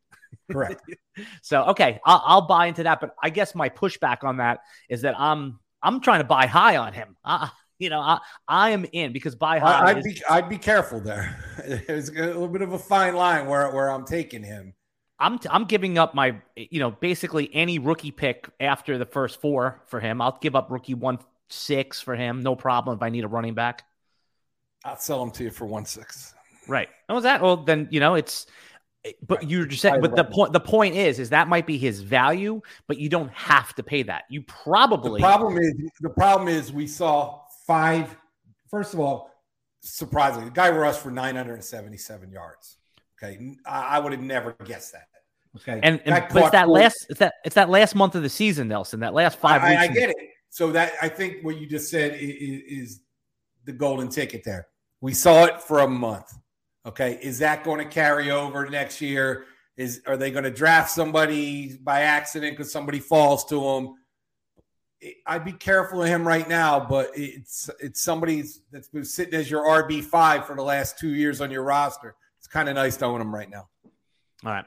[0.52, 0.82] Correct.
[1.42, 3.00] so okay, I'll, I'll buy into that.
[3.00, 4.60] But I guess my pushback on that
[4.90, 7.16] is that I'm I'm trying to buy high on him.
[7.24, 7.50] I,
[7.80, 9.90] you know, I, I am in because buy high.
[9.90, 11.44] I'd is, be I'd be careful there.
[11.68, 14.74] It's a little bit of a fine line where where I'm taking him.
[15.20, 19.42] I'm t- I'm giving up my you know basically any rookie pick after the first
[19.42, 20.22] four for him.
[20.22, 21.20] I'll give up rookie one
[21.50, 22.98] six for him, no problem.
[22.98, 23.86] If I need a running back,
[24.86, 26.34] I'll sell him to you for one six.
[26.68, 26.90] Right.
[27.10, 27.42] Oh, was that?
[27.42, 28.46] Well, then you know it's.
[29.26, 29.50] But right.
[29.50, 30.02] you're just saying.
[30.02, 33.32] But the point the point is is that might be his value, but you don't
[33.32, 34.26] have to pay that.
[34.30, 35.22] You probably.
[35.22, 38.16] The problem is the problem is we saw five.
[38.72, 39.30] First of all,
[39.82, 42.78] surprisingly, the guy rushed for 977 yards.
[43.22, 45.08] Okay, I, would have never guessed that.
[45.56, 48.22] Okay, and, and but it's that four, last it's that it's that last month of
[48.22, 49.00] the season, Nelson.
[49.00, 49.82] That last five I, weeks.
[49.82, 50.18] I, get it.
[50.50, 53.02] So that I think what you just said is, is
[53.66, 54.68] the golden ticket there.
[55.02, 56.32] We saw it for a month.
[56.86, 59.46] Okay, is that going to carry over next year?
[59.78, 63.96] Is are they going to draft somebody by accident because somebody falls to them?
[65.26, 69.50] I'd be careful of him right now, but it's it's somebody that's been sitting as
[69.50, 72.16] your RB five for the last two years on your roster.
[72.40, 73.68] It's kind of nice to own him right now.
[74.46, 74.66] All right.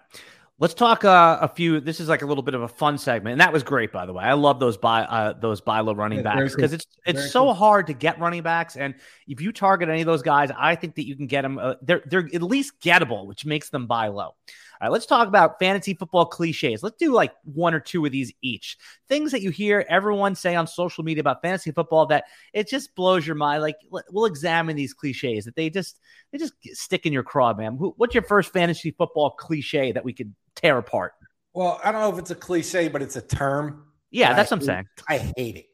[0.61, 1.81] Let's talk uh, a few.
[1.81, 4.05] This is like a little bit of a fun segment, and that was great, by
[4.05, 4.23] the way.
[4.23, 7.45] I love those by uh, those buy low running backs because it's it's very so
[7.45, 7.55] cool.
[7.55, 8.95] hard to get running backs, and
[9.27, 11.59] if you target any of those guys, I think that you can get them.
[11.59, 14.35] Uh, they're they're at least gettable, which makes them buy low.
[14.81, 16.83] All right, let's talk about fantasy football cliches.
[16.83, 18.79] Let's do like one or two of these each.
[19.11, 22.25] Things that you hear everyone say on social media about fantasy football that
[22.55, 23.61] it just blows your mind.
[23.61, 26.01] Like we'll examine these cliches that they just
[26.33, 27.73] they just stick in your craw, man.
[27.75, 31.13] What's your first fantasy football cliche that we could tear apart?
[31.53, 33.85] Well, I don't know if it's a cliche, but it's a term.
[34.11, 34.87] Yeah, that's I what I'm saying.
[35.09, 35.67] I hate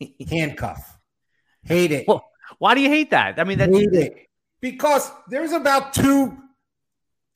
[0.00, 0.28] it.
[0.28, 0.98] Handcuff.
[1.62, 2.08] Hate it.
[2.08, 2.24] Well,
[2.58, 3.38] why do you hate that?
[3.38, 4.26] I mean, that's hate it
[4.60, 6.36] because there's about two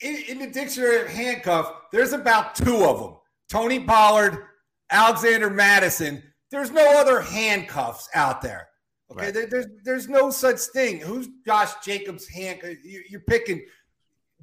[0.00, 1.72] in, in, the dictionary of handcuff.
[1.92, 3.16] There's about two of them:
[3.48, 4.44] Tony Pollard,
[4.90, 6.22] Alexander Mattison.
[6.50, 8.68] There's no other handcuffs out there.
[9.10, 9.34] Okay, right.
[9.34, 11.00] there, there's there's no such thing.
[11.00, 12.70] Who's Josh Jacobs' handcuff?
[12.70, 13.64] Uh, you, you're picking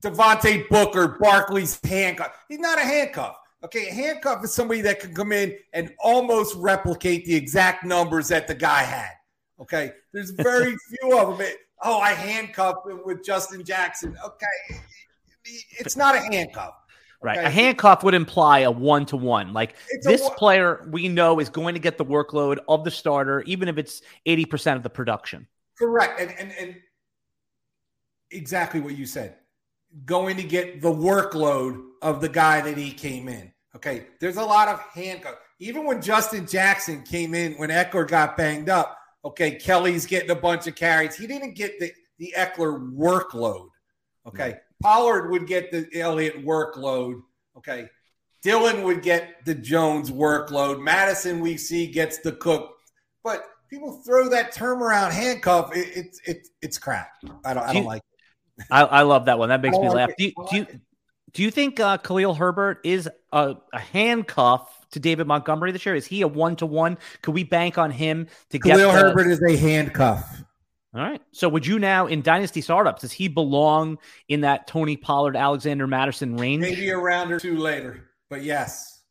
[0.02, 2.32] Devontae Booker, Barkley's handcuff.
[2.50, 3.38] He's not a handcuff.
[3.64, 8.28] Okay, a handcuff is somebody that can come in and almost replicate the exact numbers
[8.28, 9.12] that the guy had.
[9.60, 11.48] Okay, there's very few of them.
[11.84, 14.16] oh, I handcuffed him with Justin Jackson.
[14.24, 14.80] Okay,
[15.46, 16.74] it's not a handcuff.
[17.22, 17.38] Right.
[17.38, 17.48] Okay?
[17.48, 19.54] A handcuff would imply a one to one.
[19.54, 23.42] Like it's this player we know is going to get the workload of the starter,
[23.42, 25.48] even if it's 80% of the production.
[25.78, 26.20] Correct.
[26.20, 26.76] And, and, and
[28.32, 29.38] exactly what you said.
[30.06, 33.52] Going to get the workload of the guy that he came in.
[33.76, 34.08] Okay.
[34.20, 35.36] There's a lot of handcuff.
[35.60, 40.36] Even when Justin Jackson came in, when Ekeler got banged up, okay, Kelley's getting a
[40.36, 41.16] bunch of carries.
[41.16, 43.70] He didn't get the, the Ekeler workload.
[44.28, 44.60] Okay.
[44.86, 47.22] Pollard would get the Elliott workload.
[47.58, 47.88] Okay.
[48.44, 50.80] Dillon would get the Jones workload.
[50.80, 52.76] Mattison, we see, gets the Cook.
[53.24, 55.76] But people throw that term around handcuff.
[55.76, 57.10] It, it, it it's crap.
[57.44, 58.04] I don't, I don't like
[58.60, 58.66] it.
[58.70, 59.50] I, I, love that one.
[59.50, 60.10] That makes me like laugh.
[60.20, 60.68] Do you, like do you,
[61.34, 65.96] do you think uh, Khalil Herbert is a, a, handcuff to David Montgomery this year?
[65.96, 67.00] Is he a one to one?
[67.24, 70.45] Could we bank on him to Khalil get Khalil Herbert is a handcuff.
[70.96, 71.22] All right.
[71.34, 73.98] So would you now in dynasty startups, does he belong
[74.30, 76.62] in that Tony Pollard, Alexander Mattison range?
[76.62, 79.02] Maybe a round or two later, but yes.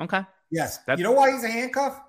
[0.00, 0.22] Okay.
[0.50, 0.78] Yes.
[0.78, 2.00] That's- you know why he's a handcuff?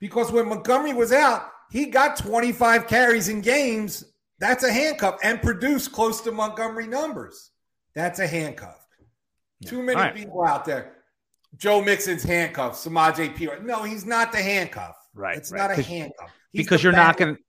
[0.00, 4.04] Because when Montgomery was out, he got 25 carries in games.
[4.38, 7.50] That's a handcuff and produced close to Montgomery numbers.
[7.94, 8.86] That's a handcuff.
[9.66, 10.14] Too many right.
[10.14, 10.96] people out there.
[11.56, 13.48] Joe Mixon's handcuff, Samaj P.
[13.62, 14.96] No, he's not the handcuff.
[15.14, 15.36] Right.
[15.36, 15.58] It's right.
[15.58, 16.30] not a handcuff.
[16.52, 17.42] He's because you're not going to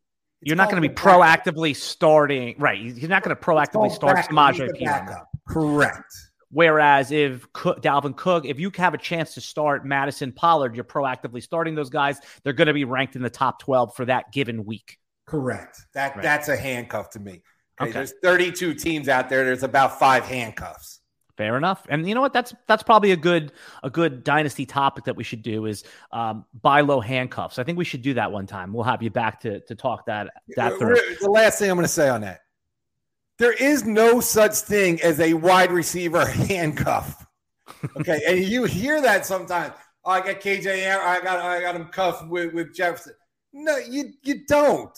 [0.46, 2.80] you're not going to be proactively starting, right?
[2.80, 5.26] You're not going to proactively start Samaje Perine.
[5.50, 6.14] Correct.
[6.52, 10.86] Whereas if Cook, Dalvin Cook, if you have a chance to start Mattison Pollard, you're
[10.86, 12.20] proactively starting those guys.
[12.44, 15.00] They're going to be ranked in the top 12 for that given week.
[15.26, 15.82] Correct.
[15.96, 16.22] That right.
[16.22, 17.42] that's a handcuff to me.
[17.82, 17.92] Okay, okay.
[17.92, 19.44] There's 32 teams out there.
[19.44, 21.02] There's about five handcuffs.
[21.38, 21.86] Fair enough.
[21.90, 22.32] And you know what?
[22.32, 23.52] That's that's probably a good
[23.84, 25.84] a good dynasty topic that we should do is
[26.14, 27.60] um, buy low handcuffs.
[27.60, 28.72] I think we should do that one time.
[28.72, 30.96] We'll have you back to to talk that that through.
[31.20, 32.42] The last thing I'm going to say on that.
[33.38, 37.26] There is no such thing as a wide receiver handcuff.
[38.00, 39.74] Okay, and you hear that sometimes.
[40.06, 40.98] Oh, I got KJ.
[40.98, 43.14] I got I got him cuffed with with Jefferson.
[43.52, 44.98] No, you you don't.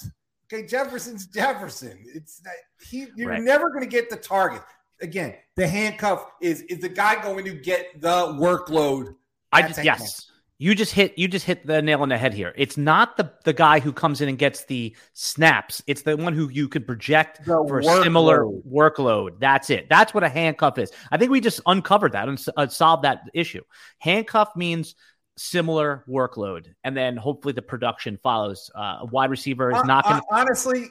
[0.53, 1.97] Okay, Jefferson's Jefferson.
[2.13, 3.07] It's that he.
[3.15, 3.41] You're right.
[3.41, 4.61] never going to get the target
[5.01, 9.15] again, the handcuff is is the guy going to get the workload?
[9.51, 10.31] I just, yes.
[10.59, 12.51] You just hit you just hit the nail on the head here.
[12.57, 15.83] It's not the the guy who comes in and gets the snaps.
[15.85, 17.99] It's the one who you could project the for workload.
[17.99, 19.39] a similar workload.
[19.39, 19.87] That's it.
[19.87, 20.91] That's what a handcuff is.
[21.11, 23.61] I think we just uncovered that and uh, solved that issue.
[23.99, 24.95] Handcuff means
[25.37, 28.71] similar workload, and then hopefully the production follows.
[28.73, 30.17] Uh, a wide receiver is not going.
[30.17, 30.87] to uh, honestly,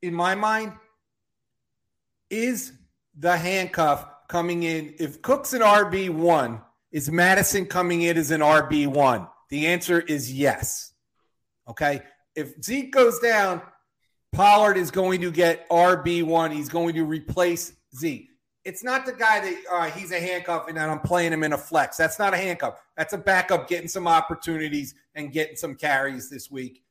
[0.00, 0.74] in my mind,
[2.30, 2.72] is
[3.18, 4.94] the handcuff coming in.
[4.98, 6.62] If Cook's an RB1,
[6.92, 9.28] is Mattison coming in as an RB1?
[9.50, 10.92] The answer is yes.
[11.68, 12.02] Okay.
[12.34, 13.60] If Zeke goes down,
[14.32, 16.52] Pollard is going to get RB1.
[16.52, 18.28] He's going to replace Zeke.
[18.64, 21.58] It's not the guy that uh, he's a handcuff and I'm playing him in a
[21.58, 21.96] flex.
[21.96, 22.78] That's not a handcuff.
[22.96, 26.84] That's a backup getting some opportunities and getting some carries this week.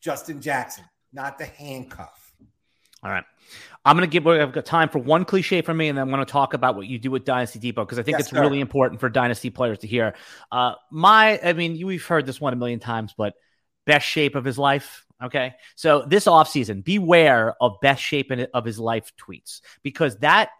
[0.00, 2.32] Justin Jackson, not the handcuff.
[3.02, 3.24] All right.
[3.84, 6.10] I'm going to give, I've got time for one cliche for me, and then I'm
[6.10, 8.30] going to talk about what you do with Dynasty Depot because I think yes, it's
[8.30, 8.40] sir.
[8.40, 10.14] really important for Dynasty players to hear.
[10.52, 13.34] Uh, my, I mean, we've heard this one a million times, but
[13.86, 15.06] best shape of his life.
[15.22, 15.54] Okay.
[15.74, 20.50] So this offseason, beware of best shape of his life tweets because that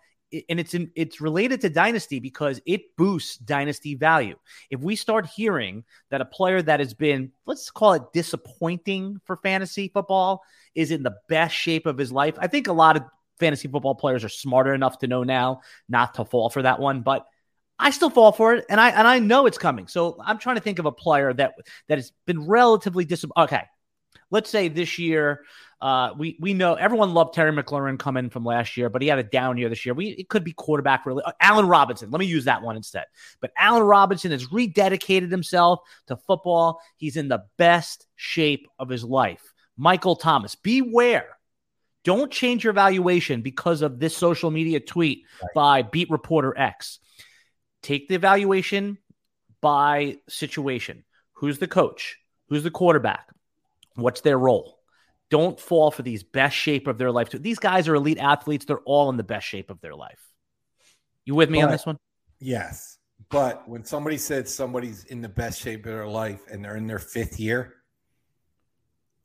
[0.49, 4.37] and it's in, it's related to dynasty because it boosts dynasty value.
[4.71, 9.37] If we start hearing that a player that has been let's call it disappointing for
[9.37, 10.43] fantasy football
[10.75, 13.05] is in the best shape of his life, I think a lot of
[13.41, 17.03] fantasy football players are smarter enough to know now not to fall for that one,
[17.03, 17.27] but
[17.79, 19.87] I still fall for it and I and I know it's coming.
[19.87, 21.55] So I'm trying to think of a player that
[21.89, 23.63] that has been relatively dis okay.
[24.31, 25.45] Let's say this year,
[25.81, 29.19] uh, we we know everyone loved Terry McLaurin coming from last year, but he had
[29.19, 29.95] a down year this year.
[29.95, 31.23] We it could be quarterback really.
[31.25, 32.11] Uh, Allen Robinson.
[32.11, 33.05] Let me use that one instead.
[33.41, 36.81] But Allen Robinson has rededicated himself to football.
[36.97, 39.53] He's in the best shape of his life.
[39.77, 40.57] Michael Thomas.
[40.57, 41.29] Beware.
[42.05, 45.51] Don't change your valuation because of this social media tweet right.
[45.55, 47.01] by beat reporter X.
[47.83, 48.99] Take the evaluation
[49.61, 51.05] by situation.
[51.35, 52.19] Who's the coach?
[52.49, 53.29] Who's the quarterback?
[53.99, 54.79] What's their role?
[55.29, 57.31] Don't fall for these best shape of their life.
[57.31, 58.65] These guys are elite athletes.
[58.65, 60.21] They're all in the best shape of their life.
[61.25, 61.99] You with me but, on this one?
[62.39, 62.99] Yes.
[63.29, 66.87] But when somebody said somebody's in the best shape of their life and they're in
[66.87, 67.75] their fifth year,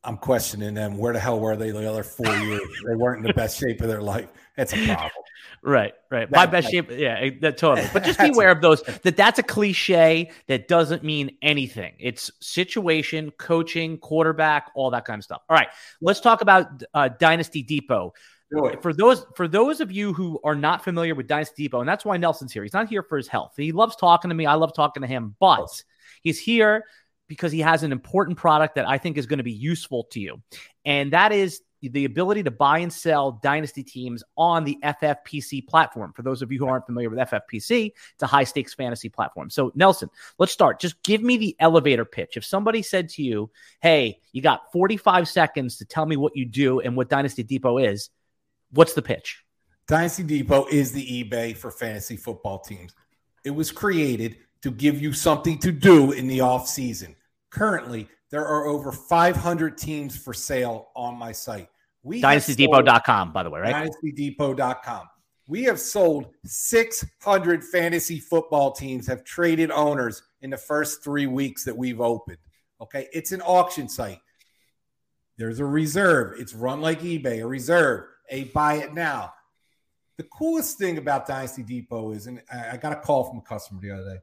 [0.05, 0.97] I'm questioning them.
[0.97, 2.61] Where the hell were they the other four years?
[2.85, 4.27] they weren't in the best shape of their life.
[4.57, 5.11] That's a problem.
[5.61, 6.29] Right, right.
[6.29, 7.87] That, My best shape, yeah, that totally.
[7.93, 8.81] But just be aware of those.
[9.03, 11.93] That that's a cliche that doesn't mean anything.
[11.99, 15.41] It's situation, coaching, quarterback, all that kind of stuff.
[15.49, 15.67] All right,
[16.01, 18.13] let's talk about uh, Dynasty Depot.
[18.81, 22.05] For those for those of you who are not familiar with Dynasty Depot, and that's
[22.05, 22.61] why Nelson's here.
[22.61, 23.53] He's not here for his health.
[23.57, 24.45] He loves talking to me.
[24.45, 25.83] I love talking to him, but
[26.21, 26.83] he's here
[27.33, 30.19] because he has an important product that I think is going to be useful to
[30.19, 30.41] you.
[30.85, 36.13] And that is the ability to buy and sell dynasty teams on the FFPC platform.
[36.13, 39.49] For those of you who aren't familiar with FFPC, it's a high stakes fantasy platform.
[39.49, 40.79] So, Nelson, let's start.
[40.79, 42.37] Just give me the elevator pitch.
[42.37, 43.49] If somebody said to you,
[43.81, 47.79] Hey, you got 45 seconds to tell me what you do and what Dynasty Depot
[47.79, 48.09] is,
[48.71, 49.43] what's the pitch?
[49.87, 52.93] Dynasty Depot is the eBay for fantasy football teams.
[53.43, 57.17] It was created to give you something to do in the off season.
[57.53, 61.69] Currently, there are over 500 teams for sale on my site.
[62.01, 63.91] We DynastyDepot.com, by the way, right?
[64.03, 65.07] DynastyDepot.com.
[65.47, 71.63] We have sold 600 fantasy football teams, have traded owners in the first three weeks
[71.65, 72.39] that we've opened.
[72.81, 73.07] Okay.
[73.13, 74.19] It's an auction site.
[75.37, 76.39] There's a reserve.
[76.39, 79.31] It's run like eBay, a reserve, a buy it now.
[80.17, 83.79] The coolest thing about Dynasty Depot is, and I got a call from a customer
[83.79, 84.21] the other day.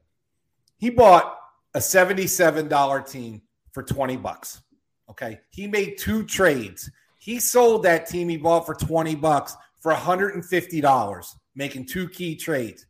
[0.77, 1.37] He bought
[1.73, 3.41] a $77 team
[3.71, 4.61] for 20 bucks.
[5.09, 5.39] Okay.
[5.49, 6.89] He made two trades.
[7.19, 12.85] He sold that team he bought for 20 bucks for $150, making two key trades.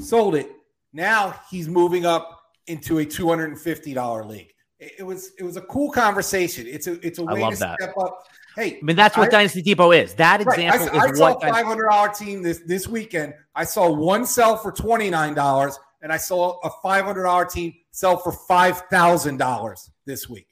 [0.00, 0.50] Sold it.
[0.92, 4.52] Now he's moving up into a $250 league.
[4.80, 6.64] It, was it was a cool conversation.
[6.68, 7.80] It's a it's a way to that.
[7.80, 8.22] step up.
[8.54, 10.14] Hey, I mean that's what I, Dynasty Depot is.
[10.14, 10.94] That example right.
[10.94, 13.34] I, is I what saw a five hundred dollar team this this weekend.
[13.56, 18.16] I saw one sell for twenty nine dollars and I saw a $500 team sell
[18.16, 20.46] for $5,000 this week.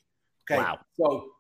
[0.51, 0.61] Okay.
[0.61, 0.79] Wow.
[0.99, 1.31] So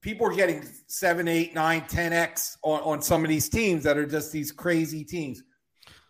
[0.00, 4.06] people are getting seven, eight, nine, 10x on, on some of these teams that are
[4.06, 5.42] just these crazy teams.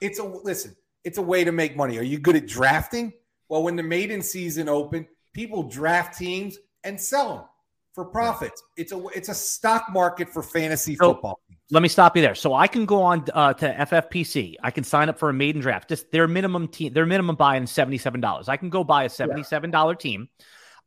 [0.00, 0.74] It's a listen,
[1.04, 1.98] it's a way to make money.
[1.98, 3.12] Are you good at drafting?
[3.48, 7.44] Well, when the maiden season opened, people draft teams and sell them
[7.94, 8.62] for profits.
[8.76, 11.40] It's a it's a stock market for fantasy so, football.
[11.70, 12.34] Let me stop you there.
[12.34, 14.56] So I can go on uh, to FFPC.
[14.62, 15.88] I can sign up for a maiden draft.
[15.88, 18.48] Just their minimum team, their minimum buy in seventy seven dollars.
[18.48, 19.98] I can go buy a seventy seven dollar yeah.
[19.98, 20.28] team.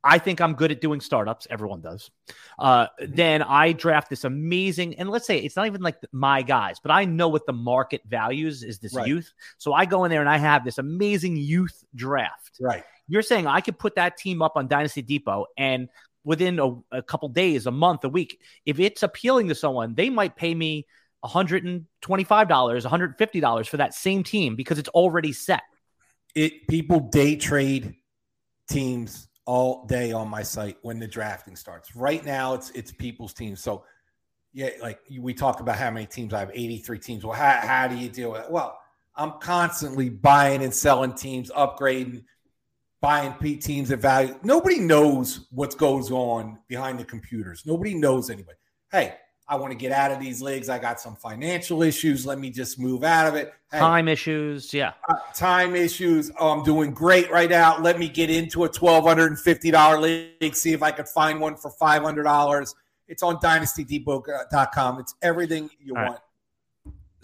[0.08, 1.48] I think I'm good at doing startups.
[1.50, 2.12] Everyone does.
[2.60, 3.16] Uh, mm-hmm.
[3.16, 6.92] then I draft this amazing, and let's say it's not even like my guys, but
[6.92, 9.08] I know what the market values is this right.
[9.08, 9.34] youth.
[9.58, 12.52] So I go in there and I have this amazing youth draft.
[12.62, 12.84] Right.
[13.08, 15.90] You're saying I could put that team up on Dynasty Depot and
[16.26, 18.42] within a, a couple days, a month, a week.
[18.66, 20.88] If it's appealing to someone, they might pay me
[21.24, 25.62] $125, $150 for that same team because it's already set.
[26.34, 27.96] It people day trade
[28.70, 31.96] teams all day on my site when the drafting starts.
[31.96, 33.62] Right now, it's it's people's teams.
[33.62, 33.86] So,
[34.52, 37.24] yeah, like we talk about how many teams I have 83 teams.
[37.26, 38.52] Well, how, how do you deal with it?
[38.52, 38.78] Well,
[39.16, 42.24] I'm constantly buying and selling teams, upgrading,
[43.06, 44.36] buying P teams at value.
[44.42, 47.62] Nobody knows what goes on behind the computers.
[47.64, 48.58] Nobody knows anybody.
[48.92, 49.14] Hey,
[49.48, 50.70] I want to get out of these leagues.
[50.70, 52.26] I got some financial issues.
[52.26, 53.54] Let me just move out of it.
[53.72, 54.74] Hey, time issues.
[54.74, 54.94] Yeah.
[55.08, 56.32] Uh, time issues.
[56.40, 57.80] Oh, I'm doing great right now.
[57.80, 62.74] Let me get into a $1,250 league, see if I could find one for $500.
[63.08, 65.00] It's on dynastydepot.com.
[65.00, 66.14] It's everything you All want.
[66.14, 66.22] Right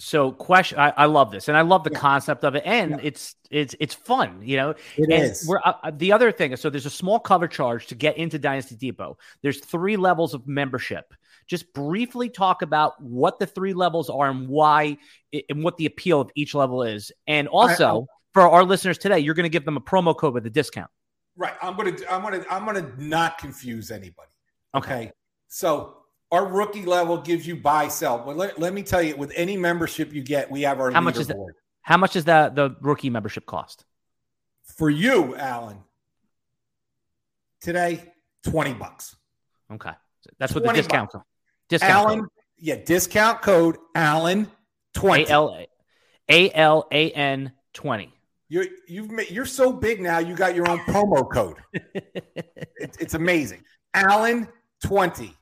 [0.02, 1.99] so question I, I, love this and i love the yeah.
[1.99, 2.97] concept of it and yeah.
[3.04, 5.45] it's it's it's fun you know it and is.
[5.47, 8.39] we're uh, the other thing is so there's a small cover charge to get into
[8.39, 11.14] dynasty depot there's three levels of membership
[11.45, 14.97] just briefly talk about what the three levels are and why
[15.49, 19.20] and what the appeal of each level is and also I, for our listeners today
[19.20, 20.89] you're going to give them a promo code with a discount
[21.36, 24.32] right i'm going to i'm going to i'm going to not confuse anybody
[24.74, 25.12] okay, okay.
[25.47, 26.01] so
[26.32, 28.20] our rookie level gives you buy sell.
[28.26, 31.02] But let, let me tell you, with any membership you get, we have our how
[31.02, 31.38] much is that?
[31.82, 33.86] How much is that the rookie membership cost
[34.64, 35.80] for you, Alan?
[37.62, 38.14] Today,
[38.44, 39.16] twenty bucks.
[39.72, 39.92] Okay.
[40.40, 41.22] That's what the discount code.
[41.70, 42.30] Discount Alan, code.
[42.58, 44.50] yeah, discount code Alan
[44.94, 45.24] twenty.
[45.26, 45.66] A L
[46.30, 48.14] A L A N twenty.
[48.50, 50.20] You're you've made, you're so big now.
[50.20, 51.58] You got your own promo code.
[51.94, 53.64] It- it's amazing.
[53.94, 54.48] Alan
[54.84, 55.36] twenty.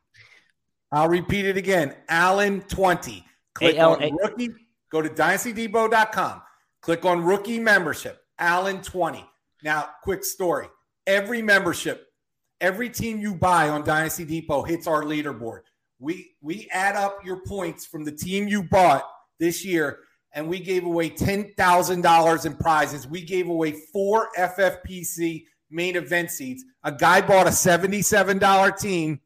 [0.92, 1.96] I'll repeat it again.
[2.08, 3.26] Alan twenty.
[3.54, 4.50] Click on rookie.
[4.92, 6.42] Go to dynastydepot.com.
[6.82, 8.22] Click on rookie membership.
[8.40, 9.26] Alan twenty.
[9.64, 10.68] Now, quick story.
[11.06, 12.08] Every membership,
[12.62, 15.62] every team you buy on Dynasty Depot hits our leaderboard.
[16.00, 19.04] We we add up your points from the team you bought
[19.40, 20.00] this year,
[20.34, 23.08] and we gave away ten thousand dollars in prizes.
[23.08, 26.64] We gave away four FFPC main event seats.
[26.84, 29.20] A guy bought a seventy-seven dollar team.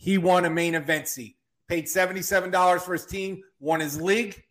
[0.00, 1.36] He won a main event seat.
[1.68, 3.42] Paid seventy-seven dollars for his team.
[3.60, 4.42] Won his league.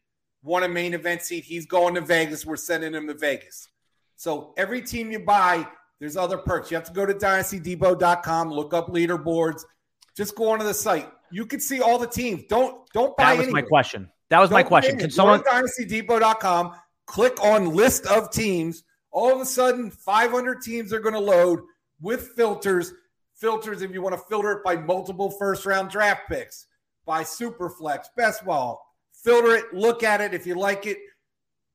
[0.44, 1.44] Won a main event seat.
[1.44, 2.46] He's going to Vegas.
[2.46, 3.68] We're sending him to Vegas.
[4.16, 5.68] So every team you buy,
[6.00, 6.70] there's other perks.
[6.70, 9.64] You have to go to dynastydepot.com, look up leaderboards.
[10.16, 11.10] Just go onto the site.
[11.32, 12.44] You can see all the teams.
[12.48, 14.12] Don't don't buy That was my question.
[14.30, 15.00] That was my Don't question.
[15.00, 16.76] Can someone Go to dynastydepot.com,
[17.08, 18.84] click on list of teams.
[19.10, 21.62] All of a sudden, 500 teams are going to load
[22.00, 22.94] with filters.
[23.40, 26.68] Filters if you want to filter it by multiple first round draft picks,
[27.06, 28.86] by Superflex, best ball.
[29.14, 30.34] Filter it, look at it.
[30.34, 30.98] If you like it,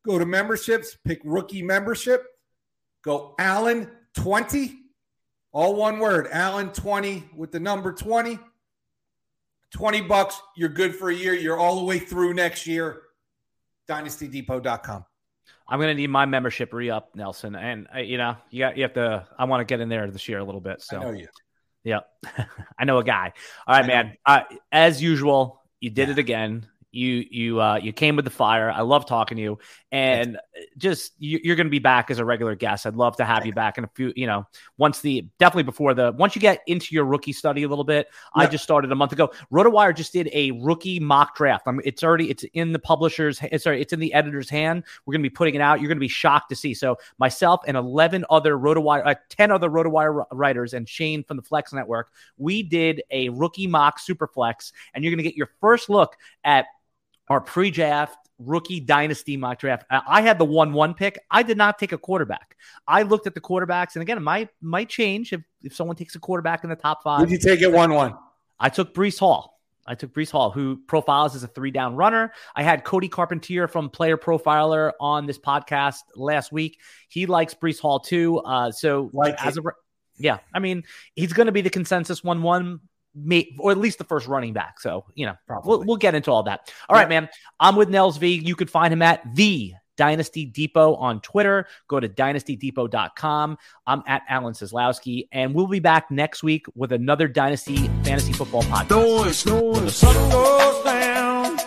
[0.05, 2.27] go to memberships, pick rookie membership,
[3.03, 4.79] go Alan 20,
[5.53, 8.39] all one word, Alan 20 with the number 20.
[9.73, 11.35] 20 bucks, you're good for a year.
[11.35, 13.03] You're all the way through next year.
[13.89, 15.05] DynastyDepot.com.
[15.67, 17.57] I'm gonna need my membership re-up, Nelson.
[17.57, 19.27] And uh, you know, you got you have to.
[19.39, 20.83] I want to get in there this year a little bit.
[20.83, 21.27] So I know you.
[21.85, 22.01] Yeah,
[22.79, 23.33] I know a guy.
[23.67, 24.17] All right, man.
[24.25, 24.41] Uh,
[24.73, 26.67] as usual, you did it again.
[26.95, 28.71] You you uh, you came with the fire.
[28.71, 29.59] I love talking to you,
[29.93, 30.39] and
[30.77, 32.87] just you, you're going to be back as a regular guest.
[32.87, 34.13] I'd love to have you back in a few.
[34.15, 34.47] You know,
[34.79, 38.09] once the definitely before the once you get into your rookie study a little bit.
[38.35, 39.31] I just started a month ago.
[39.53, 41.67] RotoWire just did a rookie mock draft.
[41.67, 43.41] I mean, it's already it's in the publisher's.
[43.59, 44.85] Sorry, it's in the editor's hand.
[45.05, 45.81] We're going to be putting it out.
[45.81, 46.75] You're going to be shocked to see.
[46.75, 51.43] So myself and 11 other RotoWire, uh, 10 other RotoWire writers, and Shane from the
[51.43, 55.51] Flex Network, we did a rookie mock super flex, and you're going to get your
[55.61, 56.67] first look at
[57.29, 59.85] our pre-draft rookie dynasty mock draft.
[59.91, 61.19] I had the one-one pick.
[61.31, 62.57] I did not take a quarterback.
[62.87, 66.15] I looked at the quarterbacks, and again, it might might change if if someone takes
[66.15, 67.21] a quarterback in the top five.
[67.21, 68.15] Did you take it 1 1?
[68.59, 69.61] I took Breece Hall.
[69.87, 72.33] I took Breece Hall, who profiles as a three down runner.
[72.57, 76.81] I had Cody Carpentier from Player Profiler on this podcast last week.
[77.09, 78.39] He likes Breece Hall too.
[78.39, 79.65] Uh, so Like as it.
[79.65, 79.71] a
[80.17, 82.81] yeah, I mean he's going to be the consensus one one,
[83.59, 84.81] or at least the first running back.
[84.81, 85.35] So you know
[85.65, 86.73] we'll, we'll get into all that.
[86.89, 87.29] All right, man.
[87.61, 88.35] I'm with Nels V.
[88.35, 91.67] You can find him at the Dynasty Depot on Twitter.
[91.89, 93.59] Go to dynastydepot.com.
[93.87, 98.63] I'm at Alan Seslowsky, and we'll be back next week with another Dynasty Fantasy Football
[98.65, 98.91] podcast.
[98.91, 101.59] Noise, when the sun goes down.